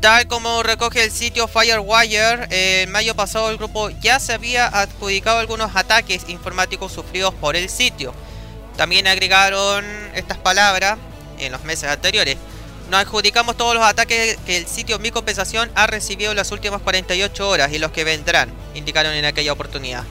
[0.00, 5.38] Tal como recoge el sitio Firewire, en mayo pasado el grupo ya se había adjudicado
[5.38, 8.14] algunos ataques informáticos sufridos por el sitio.
[8.76, 9.84] También agregaron
[10.14, 10.98] estas palabras
[11.38, 12.38] en los meses anteriores.
[12.90, 16.82] Nos adjudicamos todos los ataques que el sitio Mi Compensación ha recibido en las últimas
[16.82, 20.02] 48 horas y los que vendrán, indicaron en aquella oportunidad.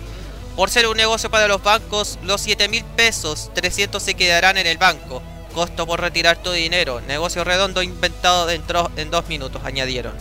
[0.56, 4.66] Por ser un negocio para los bancos, los 7 mil pesos, 300 se quedarán en
[4.66, 5.22] el banco.
[5.54, 7.02] Costo por retirar tu dinero.
[7.02, 10.14] Negocio redondo inventado dentro en dos minutos, añadieron.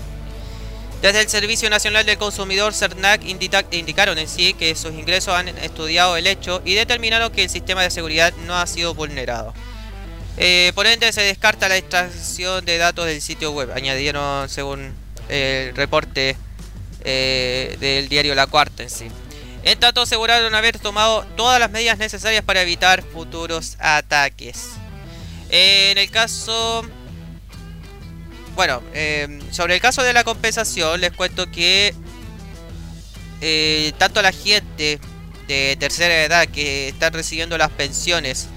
[1.01, 6.17] Desde el Servicio Nacional del Consumidor, CERNAC indicaron en sí que sus ingresos han estudiado
[6.17, 9.55] el hecho y determinaron que el sistema de seguridad no ha sido vulnerado.
[10.41, 14.95] Eh, por ende, se descarta la extracción de datos del sitio web, añadieron según
[15.29, 16.37] el reporte
[17.05, 19.09] eh, del diario La Cuarta en sí.
[19.65, 24.69] En tanto, aseguraron haber tomado todas las medidas necesarias para evitar futuros ataques.
[25.51, 26.83] En el caso...
[28.55, 31.95] Bueno, em, sobre el caso de la compensación, les cuento que
[33.41, 35.01] eh, tanto la gente
[35.47, 38.49] de tercera edad que están recibiendo las pensiones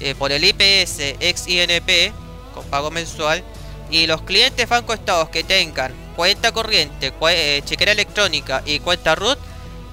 [0.00, 2.12] eh, por el IPS ex INP
[2.54, 3.42] con pago mensual
[3.90, 9.38] y los clientes Banco Estados que tengan cuenta corriente, eh, chequera electrónica y cuenta root,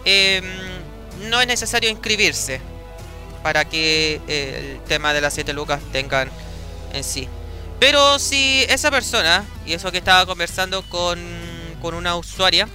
[0.06, 0.44] em,
[1.30, 2.62] no es necesario inscribirse
[3.42, 6.30] para que el tema de las 7 lucas tengan
[6.94, 7.28] en sí.
[7.80, 11.20] Pero si esa persona, y eso que estaba conversando con,
[11.82, 12.68] con una usuaria,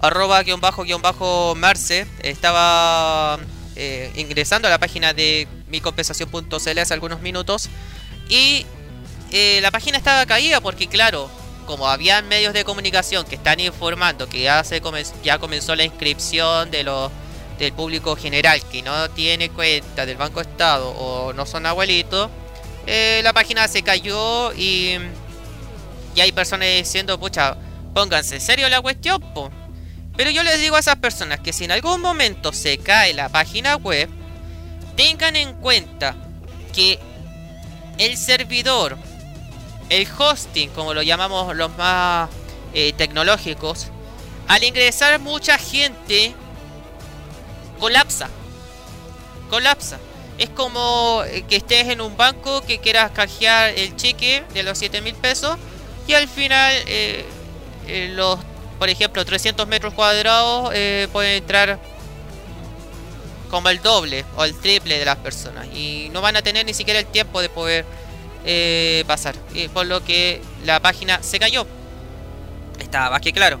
[0.00, 3.38] arroba guion bajo guion bajo Marce, estaba
[3.76, 7.68] eh, ingresando a la página de micompensación.cl hace algunos minutos.
[8.28, 8.66] Y
[9.30, 11.30] eh, la página estaba caída porque claro,
[11.66, 14.80] como había medios de comunicación que están informando que ya, se
[15.22, 17.10] ya comenzó la inscripción de los
[17.58, 22.30] del público general que no tiene cuenta del Banco Estado o no son abuelitos,
[22.86, 24.96] eh, la página se cayó y,
[26.14, 27.56] y hay personas diciendo, pucha,
[27.92, 29.22] pónganse en serio la cuestión,
[30.16, 33.28] Pero yo les digo a esas personas que si en algún momento se cae la
[33.28, 34.08] página web,
[34.98, 36.16] tengan en cuenta
[36.74, 36.98] que
[37.98, 38.98] el servidor,
[39.90, 42.28] el hosting, como lo llamamos los más
[42.74, 43.86] eh, tecnológicos,
[44.48, 46.34] al ingresar mucha gente,
[47.78, 48.28] colapsa.
[49.48, 50.00] Colapsa.
[50.36, 54.78] Es como eh, que estés en un banco que quieras canjear el cheque de los
[54.78, 55.58] 7 mil pesos
[56.08, 57.24] y al final eh,
[58.16, 58.40] los,
[58.80, 60.70] por ejemplo, 300 metros cuadrados
[61.12, 61.78] pueden entrar
[63.48, 66.74] como el doble o el triple de las personas y no van a tener ni
[66.74, 67.84] siquiera el tiempo de poder
[69.06, 69.34] pasar.
[69.54, 71.66] Y por lo que la página se cayó.
[72.78, 73.60] Está más que claro.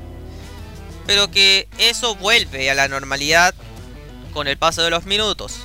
[1.06, 3.54] Pero que eso vuelve a la normalidad
[4.32, 5.56] con el paso de los minutos.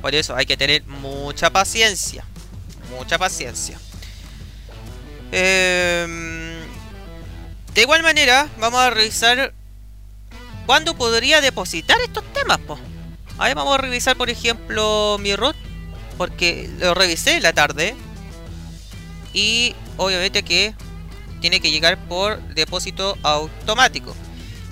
[0.00, 2.24] Por eso hay que tener mucha paciencia.
[2.90, 3.78] Mucha paciencia.
[5.32, 6.60] Em,
[7.74, 9.52] de igual manera, vamos a revisar
[10.66, 12.58] cuándo podría depositar estos temas.
[12.58, 12.78] Po?
[13.38, 15.56] Ahí vamos a revisar, por ejemplo, mi root.
[16.16, 17.94] Porque lo revisé la tarde.
[19.32, 20.74] Y obviamente que
[21.40, 24.14] tiene que llegar por depósito automático.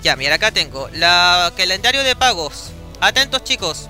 [0.03, 2.71] Ya, mira, acá tengo la calendario de pagos.
[2.99, 3.89] Atentos chicos,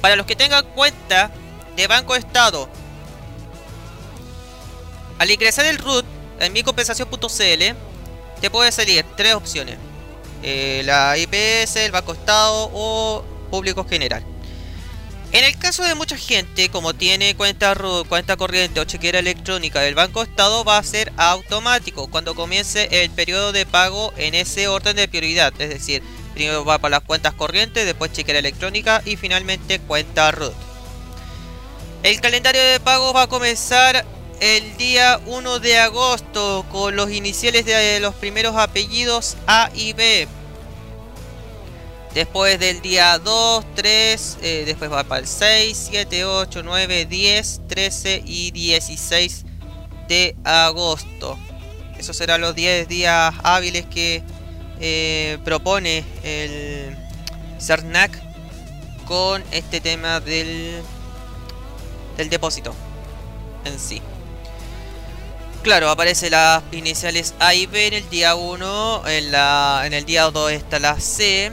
[0.00, 1.30] para los que tengan cuenta
[1.76, 2.68] de Banco Estado,
[5.18, 6.04] al ingresar el root
[6.40, 7.76] en micompensación.cl,
[8.40, 9.76] te puede salir tres opciones:
[10.42, 14.24] eh, la IPS, el Banco Estado o público general.
[15.32, 17.74] En el caso de mucha gente, como tiene cuenta
[18.08, 23.10] cuenta corriente o chequera electrónica del Banco Estado, va a ser automático cuando comience el
[23.10, 25.52] periodo de pago en ese orden de prioridad.
[25.60, 26.02] Es decir,
[26.38, 30.54] Primero va para las cuentas corrientes, después chequera electrónica y finalmente cuenta root.
[32.04, 34.06] El calendario de pagos va a comenzar
[34.38, 40.28] el día 1 de agosto con los iniciales de los primeros apellidos A y B.
[42.14, 47.60] Después del día 2, 3, eh, después va para el 6, 7, 8, 9, 10,
[47.68, 49.44] 13 y 16
[50.08, 51.38] de agosto.
[51.98, 54.22] Esos serán los 10 días hábiles que
[54.80, 56.96] eh, propone el
[57.60, 58.10] CERNAC
[59.04, 60.80] con este tema del,
[62.16, 62.74] del depósito
[63.64, 64.00] en sí.
[65.62, 70.04] Claro, aparece las iniciales A y B en el día 1, en, la, en el
[70.04, 71.52] día 2 está la C,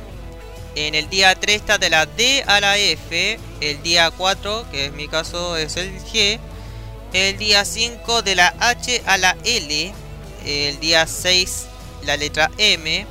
[0.76, 4.86] en el día 3 está de la D a la F, el día 4, que
[4.86, 6.40] en mi caso es el G,
[7.14, 9.94] el día 5 de la H a la L,
[10.46, 11.66] el día 6
[12.04, 13.08] la letra M,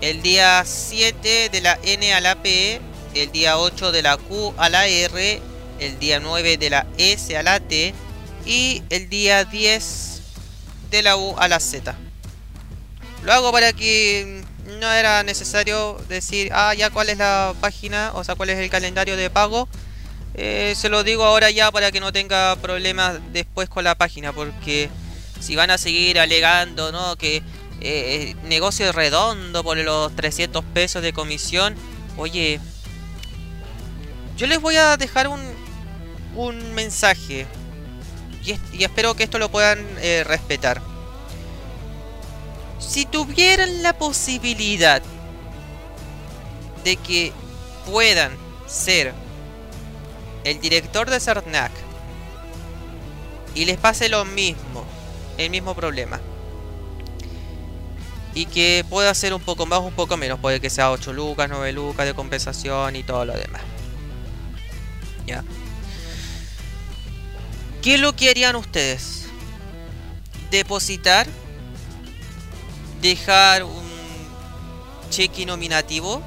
[0.00, 2.80] el día 7 de la N a la P,
[3.14, 5.40] el día 8 de la Q a la R,
[5.78, 7.94] el día 9 de la S a la T,
[8.46, 10.20] y el día 10
[10.90, 11.94] de la U a la Z.
[13.22, 14.41] Lo hago para que
[14.82, 18.68] no era necesario decir, ah, ya cuál es la página, o sea, cuál es el
[18.68, 19.68] calendario de pago.
[20.34, 24.32] Eh, se lo digo ahora ya para que no tenga problemas después con la página,
[24.32, 24.90] porque
[25.38, 27.14] si van a seguir alegando, ¿no?
[27.16, 27.44] Que
[27.80, 31.76] eh, negocio redondo por los 300 pesos de comisión,
[32.16, 32.58] oye,
[34.36, 35.40] yo les voy a dejar un,
[36.34, 37.46] un mensaje
[38.44, 40.82] y, espero que esto lo puedan eh, respetar.
[42.86, 45.02] Si tuvieran la posibilidad
[46.84, 47.32] de que
[47.86, 48.32] puedan
[48.66, 49.14] ser
[50.44, 51.72] el director de Cernac
[53.54, 54.84] y les pase lo mismo,
[55.38, 56.20] el mismo problema,
[58.34, 61.48] y que pueda ser un poco más, un poco menos, puede que sea 8 lucas,
[61.48, 63.62] 9 lucas de compensación y todo lo demás.
[65.26, 65.44] Ya.
[67.82, 69.26] ¿Qué es lo que harían ustedes?
[70.50, 71.26] ¿Depositar?
[73.02, 73.82] ¿Dejar un
[75.10, 76.22] cheque nominativo?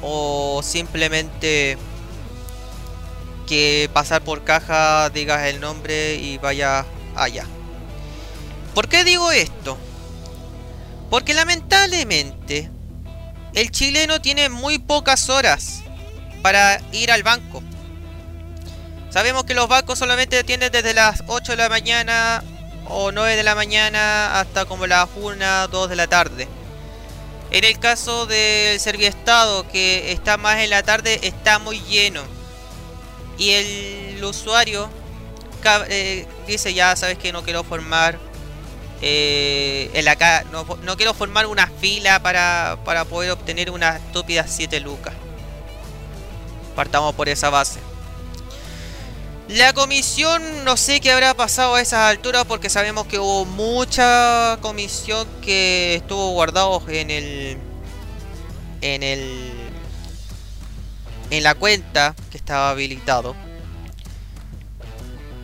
[0.00, 1.76] ¿O simplemente
[3.46, 7.44] que pasar por caja digas el nombre y vaya allá?
[8.74, 9.76] ¿Por qué digo esto?
[11.10, 12.70] Porque lamentablemente
[13.52, 15.82] el chileno tiene muy pocas horas
[16.40, 17.62] para ir al banco.
[19.10, 22.42] Sabemos que los bancos solamente atienden desde las 8 de la mañana
[22.88, 26.48] o 9 de la mañana hasta como las 1, 2 de la tarde.
[27.50, 32.22] En el caso del Serviestado, que está más en la tarde, está muy lleno.
[33.38, 34.88] Y el usuario
[35.88, 38.18] eh, dice, ya sabes que no quiero formar
[39.02, 44.50] eh, en la no, no, quiero formar una fila para, para poder obtener unas estúpidas
[44.50, 45.14] 7 lucas.
[46.74, 47.80] Partamos por esa base.
[49.48, 54.58] La comisión no sé qué habrá pasado a esas alturas porque sabemos que hubo mucha
[54.60, 57.58] comisión que estuvo guardado en el
[58.80, 59.52] en el
[61.30, 63.36] en la cuenta que estaba habilitado.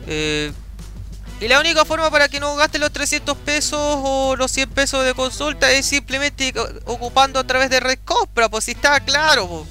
[0.09, 0.53] Eh,
[1.40, 5.05] y la única forma para que no gaste los 300 pesos o los 100 pesos
[5.05, 6.53] de consulta es simplemente
[6.86, 7.98] ocupando a través de Red
[8.50, 9.64] pues si está claro.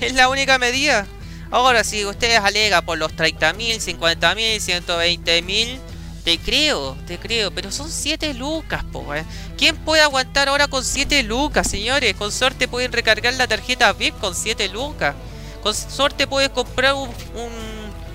[0.00, 1.06] Es la única medida.
[1.52, 5.78] Ahora, si ustedes alegan por los 30.000, 50.000, 120.000,
[6.24, 9.22] te creo, te creo, pero son 7 lucas, po, eh.
[9.58, 12.14] ¿Quién puede aguantar ahora con 7 lucas, señores?
[12.14, 15.14] Con suerte pueden recargar la tarjeta VIP con 7 lucas.
[15.62, 17.10] Con suerte puedes comprar un,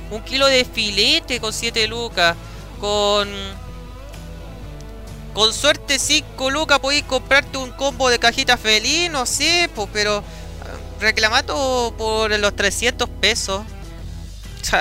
[0.10, 2.36] un, kilo de filete con 7 lucas.
[2.80, 3.30] Con...
[5.36, 10.24] Con suerte 5 lucas podéis comprarte un combo de cajita feliz, no sé, pues, pero
[11.00, 13.64] reclamando por los 300 pesos.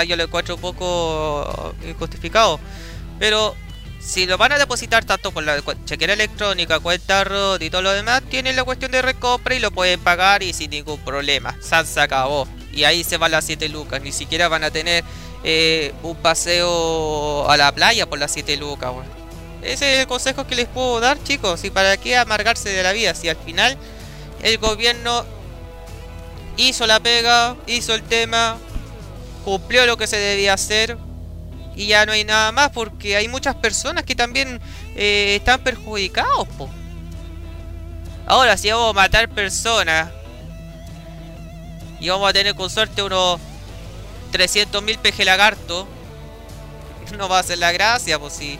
[0.07, 2.59] Yo lo encuentro un poco injustificado.
[3.19, 3.55] Pero
[4.01, 7.93] si lo van a depositar tanto por la chequera electrónica, cuenta ROT y todo lo
[7.93, 11.57] demás, tienen la cuestión de recompra y lo pueden pagar y sin ningún problema.
[11.61, 12.47] San se acabó.
[12.73, 14.03] Y ahí se van las 7 lucas.
[14.03, 15.03] Ni siquiera van a tener
[15.45, 18.93] eh, un paseo a la playa por las 7 lucas.
[19.62, 21.64] Ese es el consejo que les puedo dar, chicos.
[21.64, 23.77] Y para qué amargarse de la vida si al final
[24.43, 25.25] el gobierno
[26.57, 28.57] hizo la pega, hizo el tema,
[29.44, 30.96] cumplió lo que se debía hacer
[31.74, 34.61] y ya no hay nada más porque hay muchas personas que también
[34.94, 36.48] eh, están perjudicados.
[38.26, 40.11] Ahora, si vamos a matar personas
[42.00, 43.40] y vamos a tener con suerte unos
[44.32, 45.86] 300.000 peje lagarto,
[47.18, 48.59] no va a ser la gracia, pues si,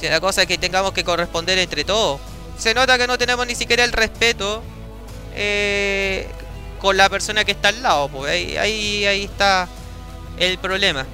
[0.00, 2.20] si la cosa es que tengamos que corresponder entre todos.
[2.58, 4.62] Se nota que no tenemos ni siquiera el respeto
[5.34, 6.28] eh,
[6.82, 8.56] con la persona que está al lado, pues ahí,
[9.06, 9.68] ahí, está
[10.36, 11.06] el problema.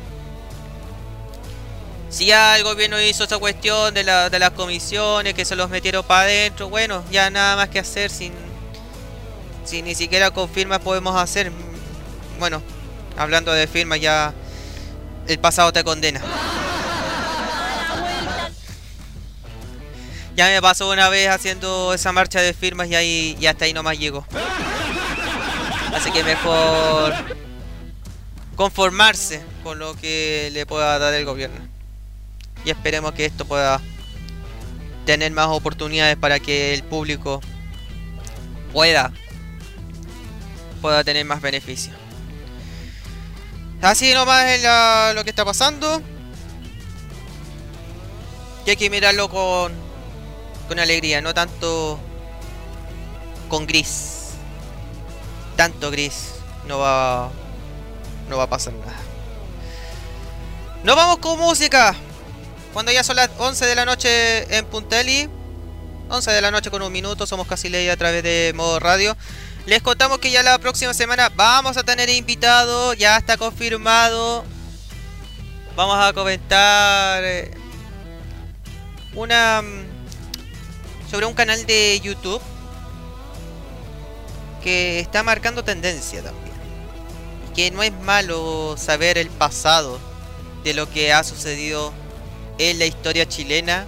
[2.09, 5.69] Si ya el gobierno hizo esa cuestión de, la, de las comisiones, que se los
[5.69, 8.33] metieron para adentro, bueno, ya nada más que hacer sin,
[9.71, 11.53] ni siquiera con firmas podemos hacer.
[12.39, 12.63] Bueno,
[13.19, 14.33] hablando de firmas ya
[15.27, 16.23] el pasado te condena.
[20.35, 23.75] Ya me pasó una vez haciendo esa marcha de firmas y ahí y hasta ahí
[23.75, 24.25] nomás llego.
[25.95, 27.15] Así que mejor
[28.57, 31.61] conformarse con lo que le pueda dar el gobierno.
[32.65, 33.81] Y esperemos que esto pueda
[35.07, 37.41] tener más oportunidades para que el público
[38.73, 39.13] pueda
[40.83, 41.97] pueda tener más beneficios.
[43.81, 44.63] Así nomás es
[45.15, 46.03] lo que está pasando.
[48.67, 49.73] Y hay que mirarlo con,
[50.69, 51.99] con alegría, no tanto
[53.49, 54.18] con gris.
[55.59, 56.35] Tanto gris
[56.69, 57.33] no va
[58.29, 58.95] no va a pasar nada.
[60.85, 61.97] Nos vamos con música.
[62.73, 65.29] Cuando ya son las 11 de la noche en Punteli.
[66.11, 67.27] 11 de la noche con un minuto.
[67.27, 69.17] Somos casi ley a través de modo radio.
[69.67, 72.95] Les contamos que ya la próxima semana vamos a tener invitado.
[72.95, 74.45] Ya está confirmado.
[75.75, 77.51] Vamos a comentar eh,
[79.13, 82.41] una mm, sobre un canal de YouTube
[84.69, 86.49] que está marcando tendencia también
[87.59, 89.99] que no es malo saber el pasado
[90.63, 91.93] de lo que ha sucedido
[92.59, 93.87] en la historia chilena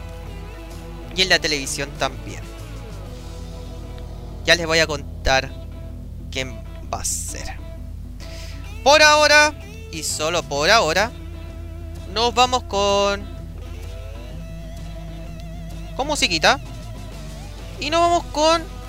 [1.14, 2.42] y en la televisión también.
[4.44, 5.52] Ya les voy a contar
[6.32, 6.60] quién
[6.92, 7.58] va a ser.
[8.82, 9.54] Por ahora,
[9.92, 11.12] y solo por ahora,
[12.12, 13.24] nos vamos con...
[15.96, 16.58] Con musiquita.
[17.78, 18.79] Y nos vamos con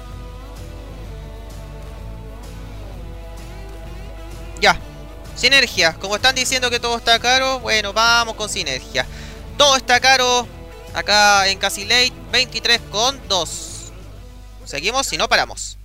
[4.61, 4.79] Ya.
[5.35, 5.93] Sinergia.
[5.95, 9.05] Como están diciendo que todo está caro, bueno, vamos con sinergia.
[9.57, 10.47] Todo está caro
[10.93, 13.91] acá en Casi Late 23 con 2.
[14.65, 15.77] Seguimos y no paramos.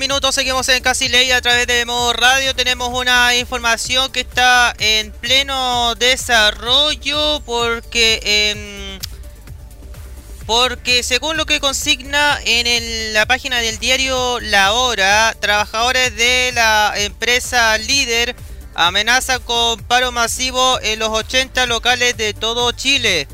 [0.00, 2.54] Minutos, seguimos en Casi Ley a través de Modo Radio.
[2.54, 8.98] Tenemos una información que está en pleno desarrollo porque em,
[10.46, 16.94] porque según lo que consigna en la página del diario La Hora, trabajadores de la
[16.96, 18.34] empresa líder
[18.74, 23.28] amenazan con paro masivo en los 80 locales de todo Chile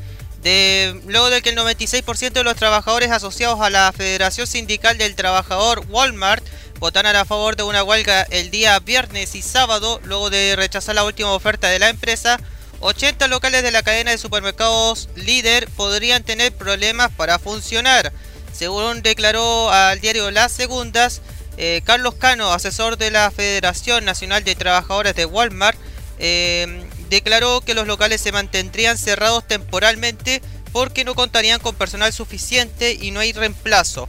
[1.07, 5.85] luego de que el 96% de los trabajadores asociados a la Federación Sindical del Trabajador
[5.89, 6.45] Walmart
[6.79, 11.05] votaron a favor de una huelga el día viernes y sábado, luego de rechazar la
[11.05, 12.39] última oferta de la empresa,
[12.81, 18.13] 80 locales de la cadena de supermercados líder podrían tener problemas para funcionar.
[18.53, 21.23] Según declaró al diario Las Segundas,
[21.57, 25.79] eh, Carlos Cano, asesor de la Federación Nacional de Trabajadores de Walmart,
[26.19, 30.43] eh, declaró que los locales se mantendrían cerrados temporalmente
[30.73, 34.09] porque no contarían con personal suficiente y no hay reemplazo.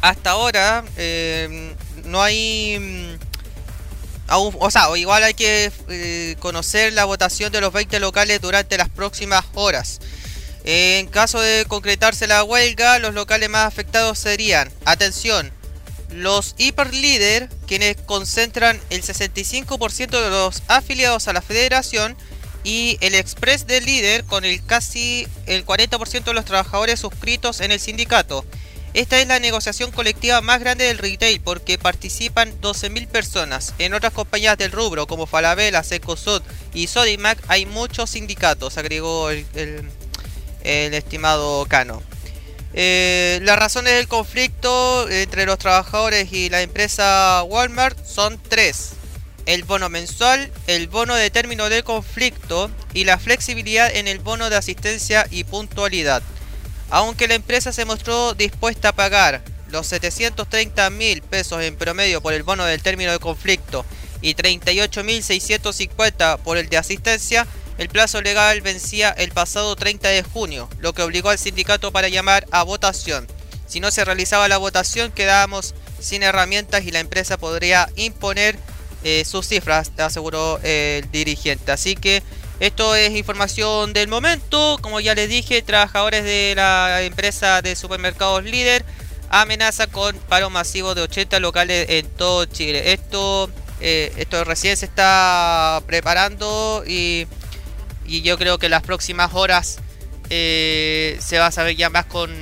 [0.00, 2.78] Hasta ahora eh, no hay...
[2.78, 3.34] Mm,
[4.36, 8.88] o sea, igual hay que eh, conocer la votación de los 20 locales durante las
[8.88, 10.00] próximas horas.
[10.64, 15.52] En caso de concretarse la huelga, los locales más afectados serían, atención,
[16.14, 22.16] los hiperlíder, quienes concentran el 65% de los afiliados a la federación,
[22.64, 27.70] y el Express del líder con el casi el 40% de los trabajadores suscritos en
[27.70, 28.44] el sindicato.
[28.94, 33.74] Esta es la negociación colectiva más grande del retail porque participan 12.000 personas.
[33.78, 36.42] En otras compañías del rubro como Falabella, Secosud
[36.72, 39.44] y Sodimac hay muchos sindicatos, agregó el,
[40.62, 42.02] el estimado Cano.
[42.76, 48.94] Eh, las razones del conflicto entre los trabajadores y la empresa Walmart son tres.
[49.46, 54.50] El bono mensual, el bono de término del conflicto y la flexibilidad en el bono
[54.50, 56.22] de asistencia y puntualidad.
[56.90, 62.32] Aunque la empresa se mostró dispuesta a pagar los 730 mil pesos en promedio por
[62.32, 63.84] el bono del término de conflicto
[64.20, 67.46] y 38.650 por el de asistencia,
[67.78, 72.08] el plazo legal vencía el pasado 30 de junio, lo que obligó al sindicato para
[72.08, 73.26] llamar a votación.
[73.66, 78.58] Si no se realizaba la votación quedábamos sin herramientas y la empresa podría imponer
[79.02, 81.72] eh, sus cifras, aseguró el dirigente.
[81.72, 82.22] Así que
[82.60, 84.78] esto es información del momento.
[84.80, 88.84] Como ya les dije, trabajadores de la empresa de supermercados líder
[89.28, 92.92] amenaza con paro masivo de 80 locales en todo Chile.
[92.92, 97.26] Esto, eh, esto recién se está preparando y
[98.06, 99.78] y yo creo que las próximas horas
[100.30, 102.32] eh, se va a saber ya más con,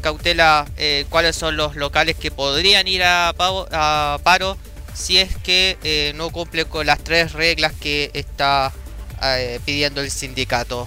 [0.00, 3.34] cautela eh, cuáles son los locales que podrían ir a,
[4.22, 4.56] paro
[4.94, 8.72] si es que eh, no cumple con las tres reglas que está
[9.64, 10.86] pidiendo el sindicato.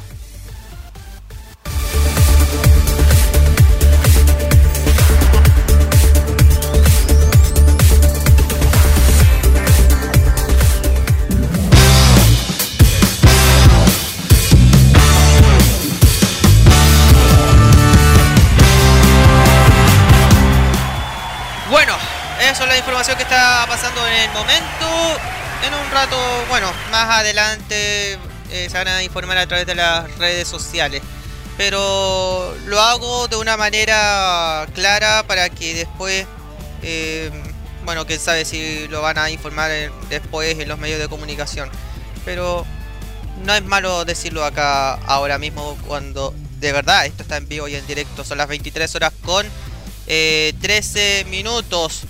[22.57, 24.87] Eso es la información que está pasando en el momento.
[25.63, 26.17] En un rato,
[26.49, 28.13] bueno, más adelante
[28.49, 31.03] eh, se van a informar a través de las redes sociales.
[31.55, 36.25] Pero lo hago de una manera clara para que después,
[36.81, 37.29] eh,
[37.85, 39.69] bueno, quién sabe si lo van a informar
[40.09, 41.69] después en los medios de comunicación.
[42.25, 42.65] Pero
[43.45, 47.75] no es malo decirlo acá ahora mismo cuando de verdad esto está en vivo y
[47.75, 48.23] en directo.
[48.23, 49.45] Son las 23 horas con
[50.07, 52.07] 13 eh, minutos.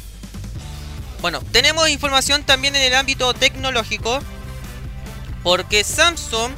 [1.21, 4.19] Bueno, tenemos información también en el ámbito tecnológico.
[5.43, 6.51] Porque Samsung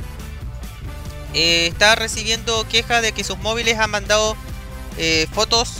[1.33, 4.35] eh, está recibiendo quejas de que sus móviles han mandado
[4.97, 5.73] eh, fotos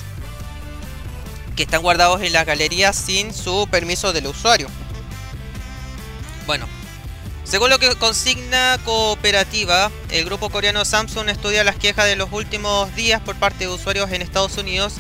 [1.56, 4.68] que están guardados en la galería sin su permiso del usuario.
[6.46, 6.68] Bueno,
[7.44, 12.94] según lo que consigna Cooperativa, el grupo coreano Samsung estudia las quejas de los últimos
[12.96, 14.94] días por parte de usuarios en Estados Unidos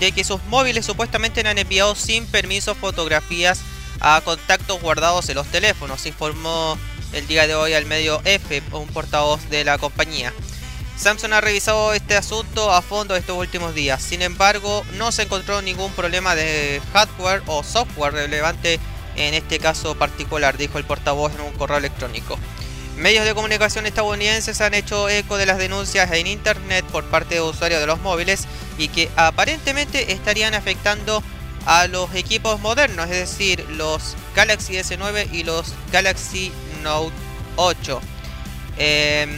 [0.00, 3.60] de que sus móviles supuestamente han enviado sin permiso fotografías
[4.00, 6.78] a contactos guardados en los teléfonos, informó
[7.12, 10.32] el día de hoy al medio F, un portavoz de la compañía.
[10.96, 15.62] Samsung ha revisado este asunto a fondo estos últimos días, sin embargo no se encontró
[15.62, 18.80] ningún problema de hardware o software relevante
[19.16, 22.38] en este caso particular, dijo el portavoz en un correo electrónico.
[22.98, 27.40] Medios de comunicación estadounidenses han hecho eco de las denuncias en Internet por parte de
[27.40, 31.22] usuarios de los móviles y que aparentemente estarían afectando
[31.64, 36.50] a los equipos modernos, es decir, los Galaxy S9 y los Galaxy
[36.82, 37.14] Note
[37.54, 38.00] 8.
[38.78, 39.30] Em,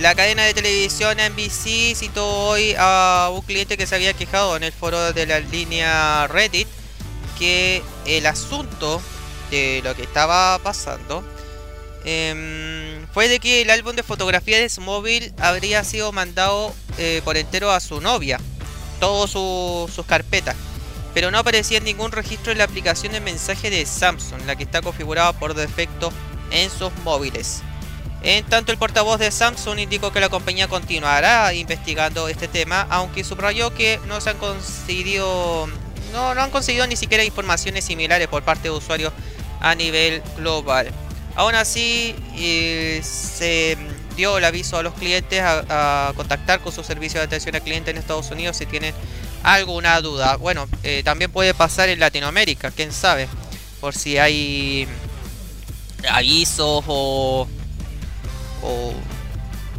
[0.00, 4.64] la cadena de televisión NBC citó hoy a un cliente que se había quejado en
[4.64, 6.66] el foro de la línea Reddit
[7.38, 9.00] que el asunto
[9.52, 11.22] de lo que estaba pasando
[12.04, 17.22] em, fue de que el álbum de fotografía de su móvil habría sido mandado eh,
[17.24, 18.40] por entero a su novia,
[19.00, 20.56] todas sus carpetas,
[21.14, 24.82] pero no aparecía ningún registro en la aplicación de mensaje de Samsung, la que está
[24.82, 26.12] configurada por defecto
[26.50, 27.62] en sus móviles.
[28.22, 33.24] En tanto, el portavoz de Samsung indicó que la compañía continuará investigando este tema, aunque
[33.24, 35.66] subrayó que no se han conseguido,
[36.12, 39.12] no, no han conseguido ni siquiera informaciones similares por parte de usuarios
[39.60, 40.92] a nivel global.
[41.36, 43.76] Aún así, eh, se
[44.16, 47.90] dio el aviso a los clientes a, contactar con su servicio de atención al cliente
[47.90, 48.94] en Estados Unidos si tienen
[49.42, 50.36] alguna duda.
[50.36, 53.28] Bueno, eh, también puede pasar en Latinoamérica, quién sabe,
[53.80, 54.86] por si hay
[56.08, 57.48] avisos o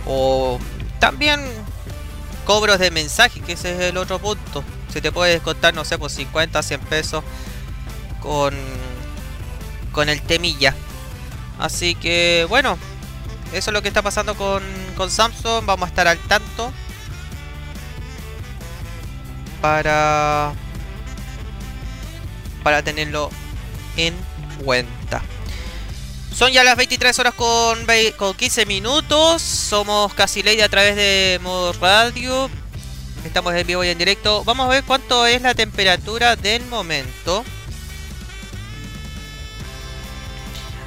[0.06, 0.60] o,
[1.00, 1.40] también
[2.46, 4.64] cobros de mensaje, que ese es el otro punto.
[4.92, 7.24] Se te puede descontar, no sé, por 50, 100 pesos
[8.20, 8.54] con,
[9.92, 10.76] con el temilla.
[11.62, 12.78] Así que bueno,
[13.54, 14.64] eso es lo que está pasando con,
[14.98, 15.64] con Samsung.
[15.66, 16.74] Vamos a estar al tanto
[19.62, 20.54] para
[22.64, 23.30] para tenerlo
[23.96, 24.16] en
[24.66, 25.22] cuenta.
[26.34, 27.86] Son ya las 23 horas con,
[28.18, 29.44] con 15 minutos.
[29.44, 32.50] Somos casi ley a través de modo radio.
[33.24, 34.44] Estamos en vivo y en directo.
[34.46, 37.44] Vamos a ver cuánto es la temperatura del momento.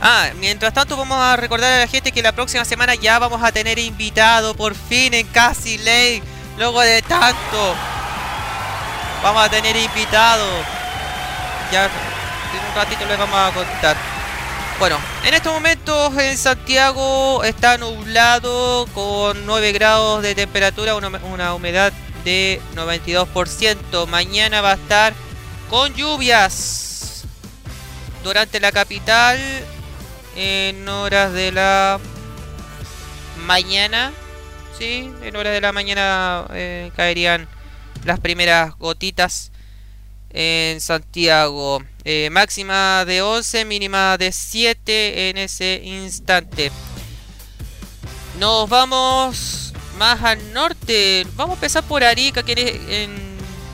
[0.07, 3.43] Ah, mientras tanto vamos a recordar a la gente que la próxima semana ya vamos
[3.43, 6.23] a tener invitado por fin en Casi Ley.
[6.59, 7.75] Luego de tanto.
[9.23, 10.45] Vamos a tener invitado.
[11.73, 11.91] Ya en
[12.69, 13.97] un ratito les vamos a contar.
[14.79, 21.95] Bueno, en estos momentos en Santiago está nublado con 9 grados de temperatura, una, humedad
[22.27, 24.07] de 92%.
[24.07, 25.15] Mañana va a estar
[25.71, 27.25] con lluvias
[28.23, 29.41] durante la capital
[30.37, 32.01] en horas de la
[33.47, 34.13] mañana.
[34.79, 37.49] Sí, en horas de la mañana eh, caerían
[38.05, 39.53] las primeras gotitas
[40.31, 41.83] en Santiago.
[42.05, 46.71] Eh, máxima de 11, mínima de 7 en ese instante.
[48.39, 51.27] Nos vamos más al norte.
[51.37, 53.09] Vamos a empezar por Arica, que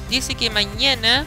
[0.08, 1.26] dice que mañana...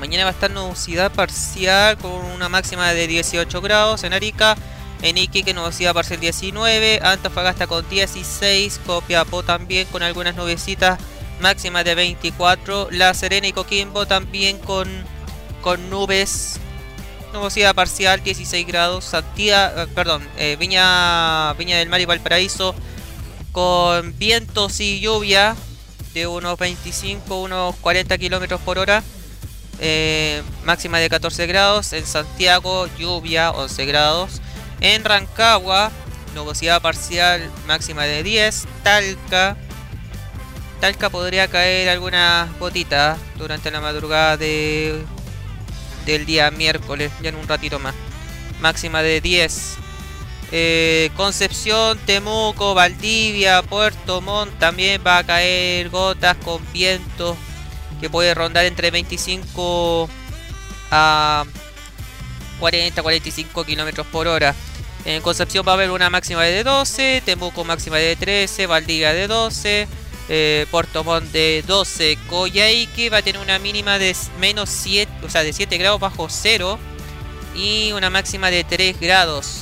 [0.00, 4.56] Mañana va a estar nubosidad parcial con una máxima de 18 grados en Arica.
[5.02, 7.00] En Iquique nubosidad parcial 19.
[7.02, 8.80] Antofagasta con 16.
[8.86, 10.98] Copiapó también con algunas nubecitas
[11.40, 12.88] máxima de 24.
[12.90, 14.88] La Serena y Coquimbo también con,
[15.62, 16.58] con nubes.
[17.32, 19.04] Nubosidad parcial 16 grados.
[19.04, 22.74] Santiago, eh, perdón, eh, Viña, Viña del Mar y Valparaíso
[23.52, 25.54] con vientos y lluvia
[26.12, 29.02] de unos 25, unos 40 kilómetros por hora.
[29.80, 31.92] Eh, máxima de 14 grados.
[31.92, 34.40] En Santiago, lluvia 11 grados.
[34.80, 35.90] En Rancagua,
[36.34, 38.66] nubosidad parcial máxima de 10.
[38.82, 39.56] Talca,
[40.80, 45.02] Talca podría caer algunas gotitas durante la madrugada de,
[46.04, 47.94] del día miércoles, ya en un ratito más.
[48.60, 49.78] Máxima de 10.
[50.52, 57.36] Eh, Concepción, Temuco, Valdivia, Puerto Montt también va a caer gotas con viento
[58.04, 60.10] que puede rondar entre 25
[60.90, 61.46] a
[62.60, 64.54] 40, 45 kilómetros por hora.
[65.06, 69.26] En Concepción va a haber una máxima de 12, Temuco máxima de 13, Valdivia de
[69.26, 69.88] 12
[70.28, 75.30] eh, Puerto Montt de 12, Coyhaique va a tener una mínima de menos 7, o
[75.30, 76.78] sea, de 7 grados bajo 0
[77.54, 79.60] y una máxima de 3 grados.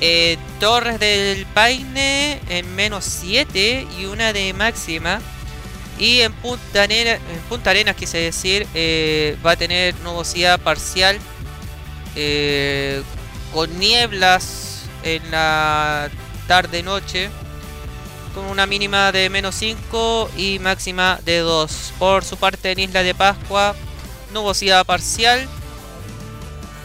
[0.00, 5.20] Eh, Torres del Paine en menos 7 y una de máxima.
[5.98, 11.18] Y en Punta, Arena, en Punta Arenas, quise decir, eh, va a tener nubosidad parcial
[12.14, 13.02] eh,
[13.52, 16.08] con nieblas en la
[16.46, 17.30] tarde-noche
[18.34, 21.94] con una mínima de menos 5 y máxima de 2.
[21.98, 23.74] Por su parte en Isla de Pascua,
[24.32, 25.48] nubosidad parcial.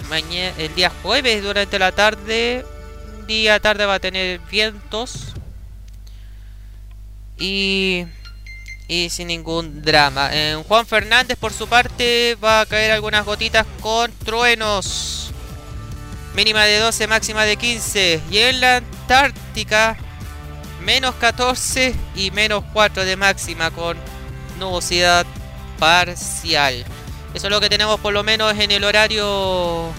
[0.10, 2.66] Mañana, el día jueves durante la tarde,
[3.28, 5.34] día tarde va a tener vientos.
[7.38, 8.06] Y,
[8.88, 10.34] y sin ningún drama.
[10.34, 15.32] En Juan Fernández por su parte va a caer algunas gotitas con truenos.
[16.36, 18.22] Mínima de 12, máxima de 15.
[18.32, 19.98] Y en la Antártica
[20.82, 23.98] menos 14 y menos 4 de máxima con
[24.60, 25.26] nubosidad
[25.80, 26.84] parcial.
[27.34, 29.94] Eso es lo que tenemos por lo menos en el horario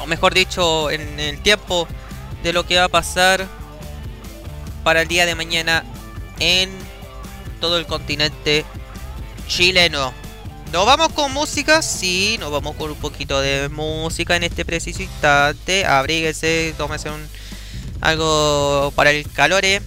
[0.00, 1.88] o mejor dicho, en el tiempo
[2.42, 3.46] de lo que va a pasar
[4.84, 5.84] para el día de mañana
[6.38, 6.70] en
[7.60, 8.64] todo el continente
[9.48, 10.12] chileno.
[10.72, 15.02] Nos vamos con música, sí, nos vamos con un poquito de música en este preciso
[15.02, 15.84] instante.
[15.84, 17.26] Abríguese, tómese un,
[18.00, 19.64] algo para el calor.
[19.64, 19.80] eh.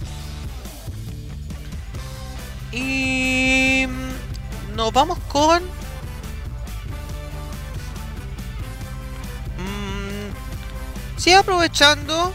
[2.72, 3.86] Y
[4.74, 5.62] nos vamos con...
[9.58, 12.32] Mm, sí, aprovechando...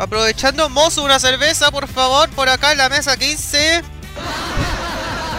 [0.00, 3.82] Aprovechando, mozo, una cerveza, por favor, por acá en la mesa 15.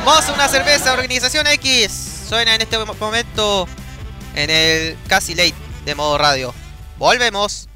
[0.06, 2.26] Mozo, una cerveza, Organización X.
[2.30, 3.68] Suena en este momento
[4.36, 6.54] en el casi late de modo radio.
[7.00, 7.68] Volvemos.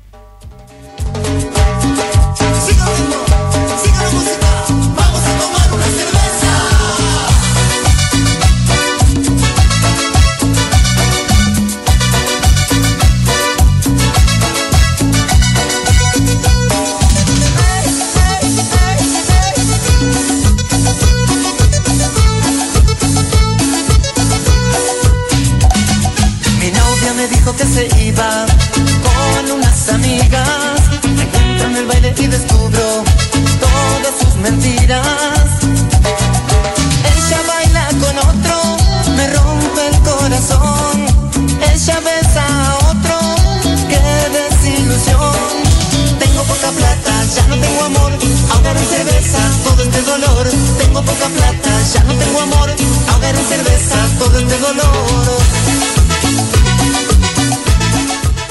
[27.53, 28.45] Que se iba
[29.05, 30.79] con unas amigas.
[31.15, 33.03] Me encuentro en el baile y descubro
[33.59, 35.47] todas sus mentiras.
[37.13, 38.77] Ella baila con otro,
[39.15, 41.05] me rompe el corazón.
[41.61, 43.19] Ella besa a otro,
[43.89, 44.01] qué
[44.37, 45.53] desilusión.
[46.17, 48.11] Tengo poca plata, ya no tengo amor.
[48.53, 50.47] Ahogar en cerveza todo este dolor.
[50.79, 52.69] Tengo poca plata, ya no tengo amor.
[53.09, 55.64] Ahogar en cerveza todo este dolor.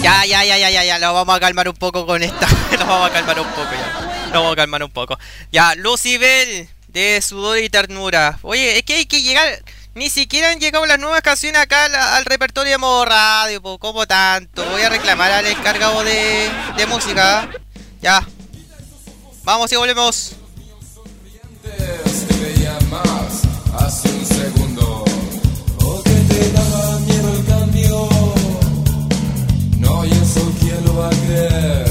[0.04, 2.46] Ya, ya, ya, ya, ya, ya, lo vamos a calmar un poco con esta.
[2.78, 4.26] lo vamos a calmar un poco ya.
[4.34, 5.18] Lo vamos a calmar un poco.
[5.50, 8.38] Ya, Lucibel de Sudor y Ternura.
[8.42, 9.64] Oye, es que hay que llegar.
[9.94, 11.86] Ni siquiera han llegado las nuevas canciones acá
[12.16, 14.62] al, repertorio de modo radio, po, como tanto.
[14.66, 17.48] Voy a reclamar al encargado de, de música.
[18.02, 18.26] Ya.
[19.44, 20.36] Vamos y volvemos.
[30.94, 31.84] Lo va a creer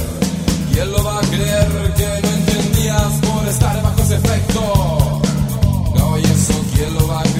[0.72, 5.22] quién lo va a creer que no entendías por estar bajo ese efecto.
[5.96, 7.33] No y eso quién lo va a creer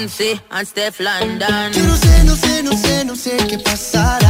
[0.00, 1.72] Fonse and Steph London.
[1.74, 4.29] Yo no sé, no sé, no sé, no sé qué pasará.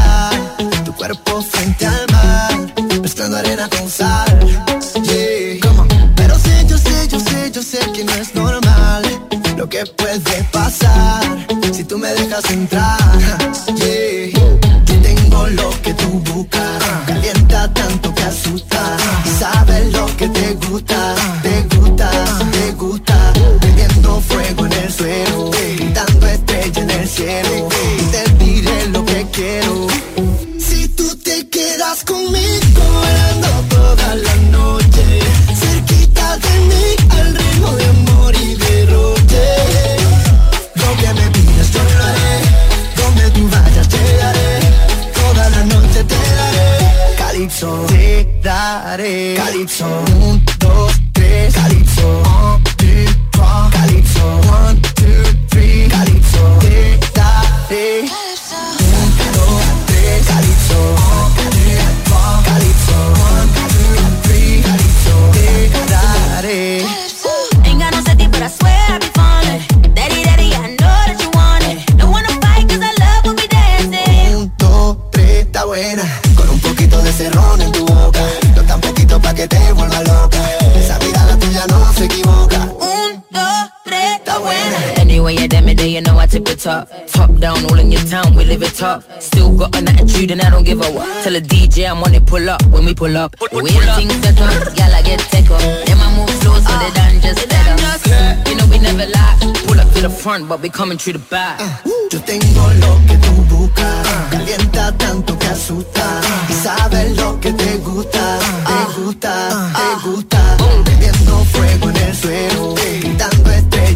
[85.81, 86.89] Anyway, you damn it, then you know I tip it top.
[87.07, 89.03] Top down, all in your town, we live it up.
[89.21, 91.25] Still got an attitude and I don't give a what.
[91.25, 93.35] Tell a DJ I'm on it, pull up when we pull up.
[93.53, 95.61] We ain't things set up, gal I get take up.
[95.61, 98.49] Then I move slow so they done just let us.
[98.49, 99.37] You know we never lie.
[99.67, 101.61] Pull up to the front, but we coming through the back.
[101.61, 106.21] Uh, yo tengo lo que tú buscas, calienta tanto que asusta.
[106.49, 110.57] Y sabes lo que te gusta, te gusta, te gusta.
[110.85, 113.51] Bebiendo fuego en el suelo, pintando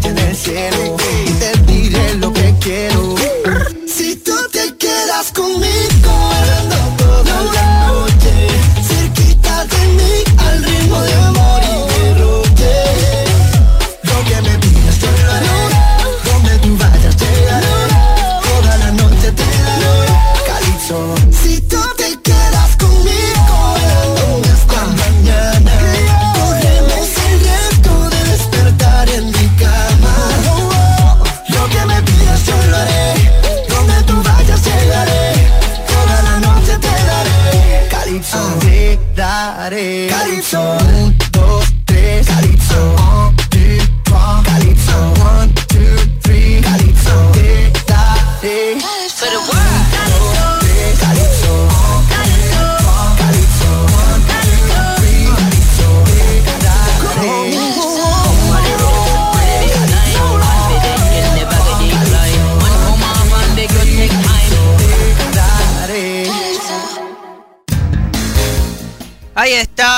[0.05, 0.97] en el cielo.
[1.27, 3.15] Y te diré lo que quiero.
[3.87, 5.94] Si tú te quedas conmigo,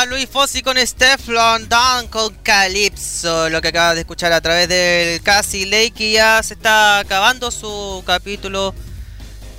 [0.08, 5.22] Luis Fossi con Steph London con Calypso, lo que acabas de escuchar a través del
[5.22, 8.74] Casi Lake y ya se está acabando su capítulo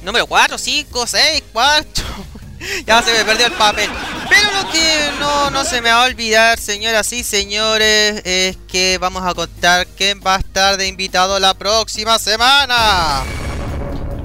[0.04, 2.04] número 4, 5, 6, 4.
[2.86, 3.90] ya se me perdió el papel.
[4.28, 8.98] Pero lo que no, no se me va a olvidar, señoras y señores, es que
[8.99, 13.24] vamos a contar quién va a estar de invitado la próxima semana.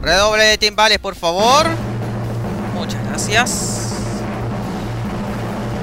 [0.00, 1.68] Redoble de timbales, por favor.
[2.74, 3.81] Muchas gracias.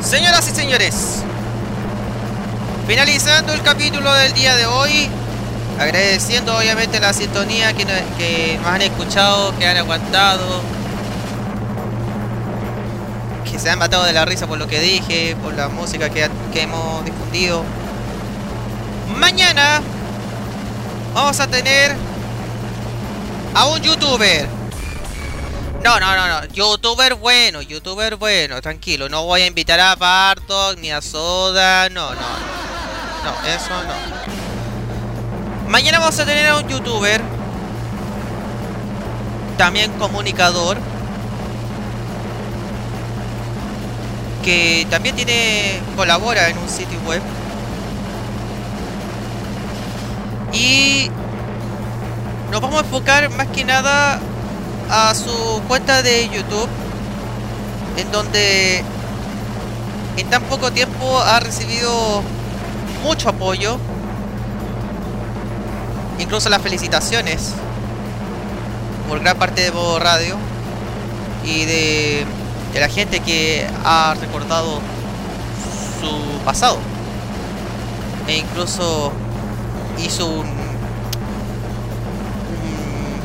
[0.03, 1.23] Señoras y señores,
[2.87, 5.09] finalizando el capítulo del día de hoy,
[5.79, 10.61] agradeciendo obviamente la sintonía que, nos- han escuchado, que han aguantado,
[13.49, 16.29] que se han matado de la risa por lo que dije, por la música que,
[16.53, 17.63] que hemos difundido.
[19.17, 19.81] Mañana
[21.13, 21.95] vamos a tener
[23.53, 24.47] a un youtuber.
[25.83, 26.45] No, no, no, no.
[26.47, 29.07] Youtuber bueno, youtuber bueno, tranquilo.
[29.07, 31.87] No voy a invitar a Bartok ni a Soda.
[31.89, 32.21] No, no,
[33.23, 33.47] no.
[33.47, 35.69] Eso no.
[35.69, 37.21] Mañana vamos a tener a un youtuber.
[39.57, 40.77] También comunicador.
[44.43, 45.79] Que también tiene.
[45.95, 47.21] colabora en un sitio web.
[50.51, 51.09] Y
[52.51, 54.19] nos vamos a enfocar más que nada
[54.89, 56.67] a su cuenta de YouTube,
[57.97, 58.83] en donde
[60.17, 62.23] en tan poco tiempo ha recibido
[63.03, 63.77] mucho apoyo,
[66.17, 67.53] incluso las felicitaciones
[69.07, 70.35] por gran parte de Modo Radio
[71.43, 72.25] y de
[72.73, 74.81] la gente que ha recordado
[75.99, 76.77] su pasado.
[78.27, 79.11] E incluso
[79.97, 80.45] hizo un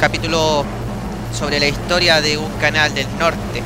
[0.01, 0.65] capítulo
[1.35, 3.63] sobre la historia de un canal del norte.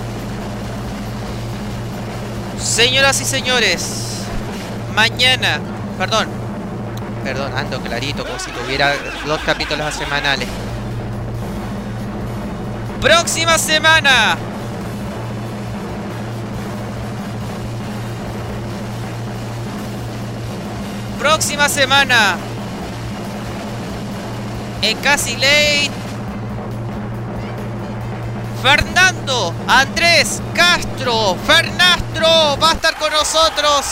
[2.59, 4.25] Señoras y señores,
[4.95, 5.61] mañana,
[5.97, 6.29] perdón,
[7.23, 8.95] perdón, ando clarito como si tuviera
[9.27, 10.49] dos capítulos semanales.
[13.01, 14.37] Próxima semana.
[21.19, 22.37] Próxima semana.
[24.83, 26.08] En Casi Late.
[28.63, 31.37] Fernando Andrés Castro.
[31.47, 33.87] Fernastro va a estar con nosotros.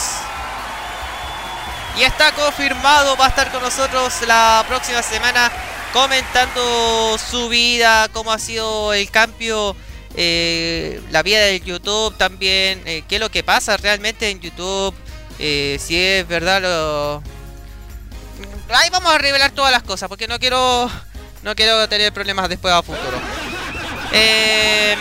[1.97, 5.51] Y está confirmado, va a estar con nosotros la próxima semana
[5.93, 9.75] comentando su vida, cómo ha sido el cambio,
[10.15, 14.95] eh, la vida del YouTube también, eh, qué es lo que pasa realmente en YouTube,
[15.39, 17.23] eh, si es verdad lo...
[18.75, 20.91] Ahí vamos a revelar todas las cosas, porque no quiero,
[21.43, 23.19] no quiero tener problemas después a futuro.
[24.13, 24.97] Eh,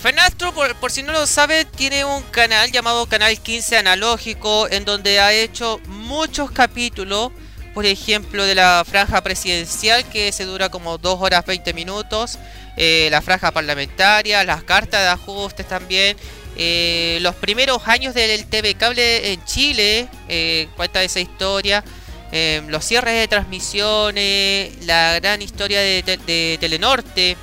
[0.00, 4.84] Fenastro, por, por, si no lo sabe, tiene un canal llamado Canal 15 Analógico, en
[4.84, 7.32] donde ha hecho muchos capítulos
[7.74, 12.38] por ejemplo, de la franja presidencial que se dura como 2 horas 20 minutos,
[12.76, 16.16] eh, la franja parlamentaria, las cartas de ajustes también,
[16.56, 21.82] eh, los primeros años del TV Cable en Chile, eh, cuenta esa historia,
[22.30, 27.36] eh, los cierres de transmisiones, la gran historia de, de, de Telenorte,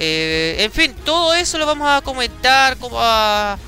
[0.00, 3.58] eh, en fin, todo eso lo vamos a comentar, cómo ha,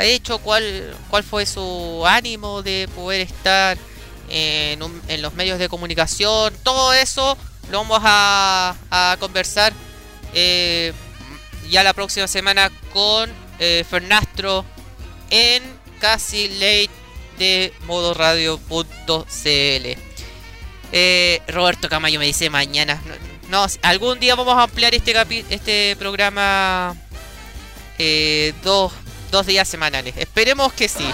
[0.00, 3.76] hecho, cuál, cuál fue su ánimo de poder estar
[4.30, 4.80] en,
[5.20, 7.36] los medios de comunicación, todo eso
[7.70, 9.74] lo vamos a, conversar
[10.32, 10.94] eh,
[11.68, 14.64] ya la próxima semana con eh, Fernastro
[15.28, 15.62] en
[16.00, 16.90] casi late
[17.38, 18.86] de modoradio.cl.
[21.52, 23.02] Roberto Camayo me dice mañana.
[23.48, 25.14] No, algún día vamos a ampliar este
[25.50, 26.96] este programa
[27.98, 28.92] eh, dos,
[29.30, 30.16] dos días semanales.
[30.16, 31.08] Esperemos que sí.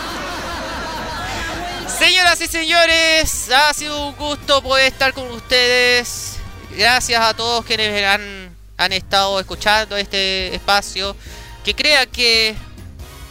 [1.98, 6.36] Señoras y señores, ha sido un gusto poder estar con ustedes.
[6.76, 11.14] Gracias a todos quienes han, han estado escuchando este espacio.
[11.64, 12.56] Que crea que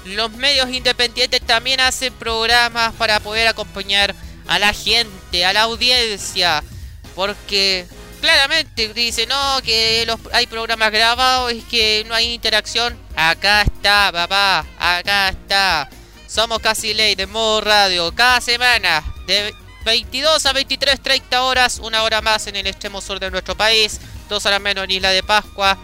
[0.06, 4.16] los medios independientes también hacen programas para poder acompañar
[4.48, 6.64] a la gente, a la audiencia.
[7.16, 7.88] Porque
[8.22, 12.98] claramente dice, no, que los, hay programas grabados y que no hay interacción.
[13.16, 15.90] Acá está, papá, acá está.
[16.28, 19.54] Somos casi ley de modo radio cada semana de
[19.84, 24.00] 22 a 23, 30 horas, una hora más en el extremo sur de nuestro país,
[24.30, 25.78] dos horas menos en Isla de Pascua.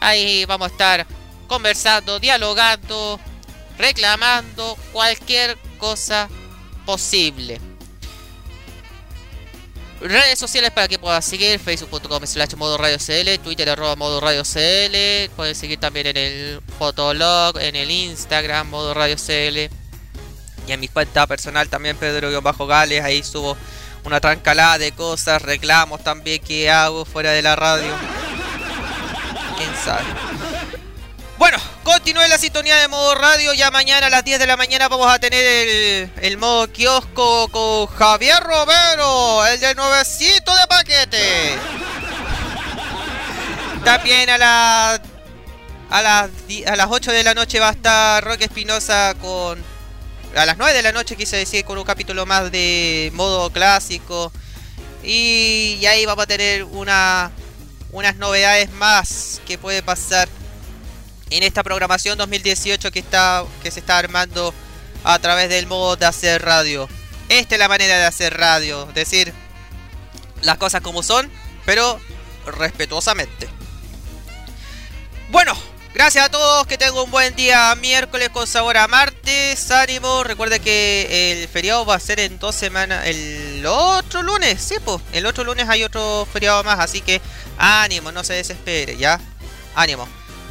[0.00, 1.06] Ahí vamos a estar
[1.46, 3.20] conversando, dialogando,
[3.78, 6.28] reclamando cualquier cosa
[6.84, 7.60] posible.
[10.02, 14.42] Redes sociales para que puedas seguir, facebook.com slash modo radio CL, twitter arroba modo radio
[14.42, 19.70] CL, puedes seguir también en el fotolog, en el Instagram modo radio CL.
[20.66, 23.56] Y en mi cuenta personal también Pedro-Gales, ahí subo
[24.04, 27.94] una trancalada de cosas, reclamos también que hago fuera de la radio.
[29.56, 30.31] ¿Quién sabe?
[31.42, 33.52] Bueno, continúe la sintonía de modo radio.
[33.52, 37.88] Ya mañana a las 10 de la mañana vamos a tener el, modo kiosco con
[37.88, 41.58] Javier Romero, el del nuevecito de paquete.
[43.84, 45.00] También a las
[45.90, 46.30] a las
[46.64, 49.60] a las 8 de la noche va a estar Roque Espinosa con
[50.36, 54.32] a las 9 de la noche quise decir con un capítulo más de modo clásico.
[55.02, 57.32] Y, y ahí vamos a tener una,
[57.90, 60.28] unas novedades más que puede pasar
[61.32, 64.54] en esta programación 2018 que, está, que se está armando
[65.04, 66.88] a través del modo de hacer radio.
[67.28, 69.32] Esta es la manera de hacer radio, decir
[70.42, 71.30] las cosas como son,
[71.64, 72.00] pero
[72.46, 73.48] respetuosamente.
[75.30, 75.56] Bueno,
[75.94, 79.70] Gracias a todos, que tengan un buen día miércoles con sabor a martes.
[79.70, 83.06] Ánimo, recuerda que el feriado va a ser en dos semanas.
[83.06, 85.02] El otro lunes, sí, pues.
[85.12, 87.20] El otro lunes hay otro feriado más, así que
[87.58, 89.20] ánimo, no se desespere, ¿ya?
[89.74, 90.08] Ánimo.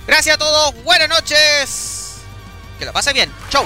[0.07, 2.15] Gracias a todos, buenas noches.
[2.80, 3.32] Que lo pase bien.
[3.49, 3.65] Chau.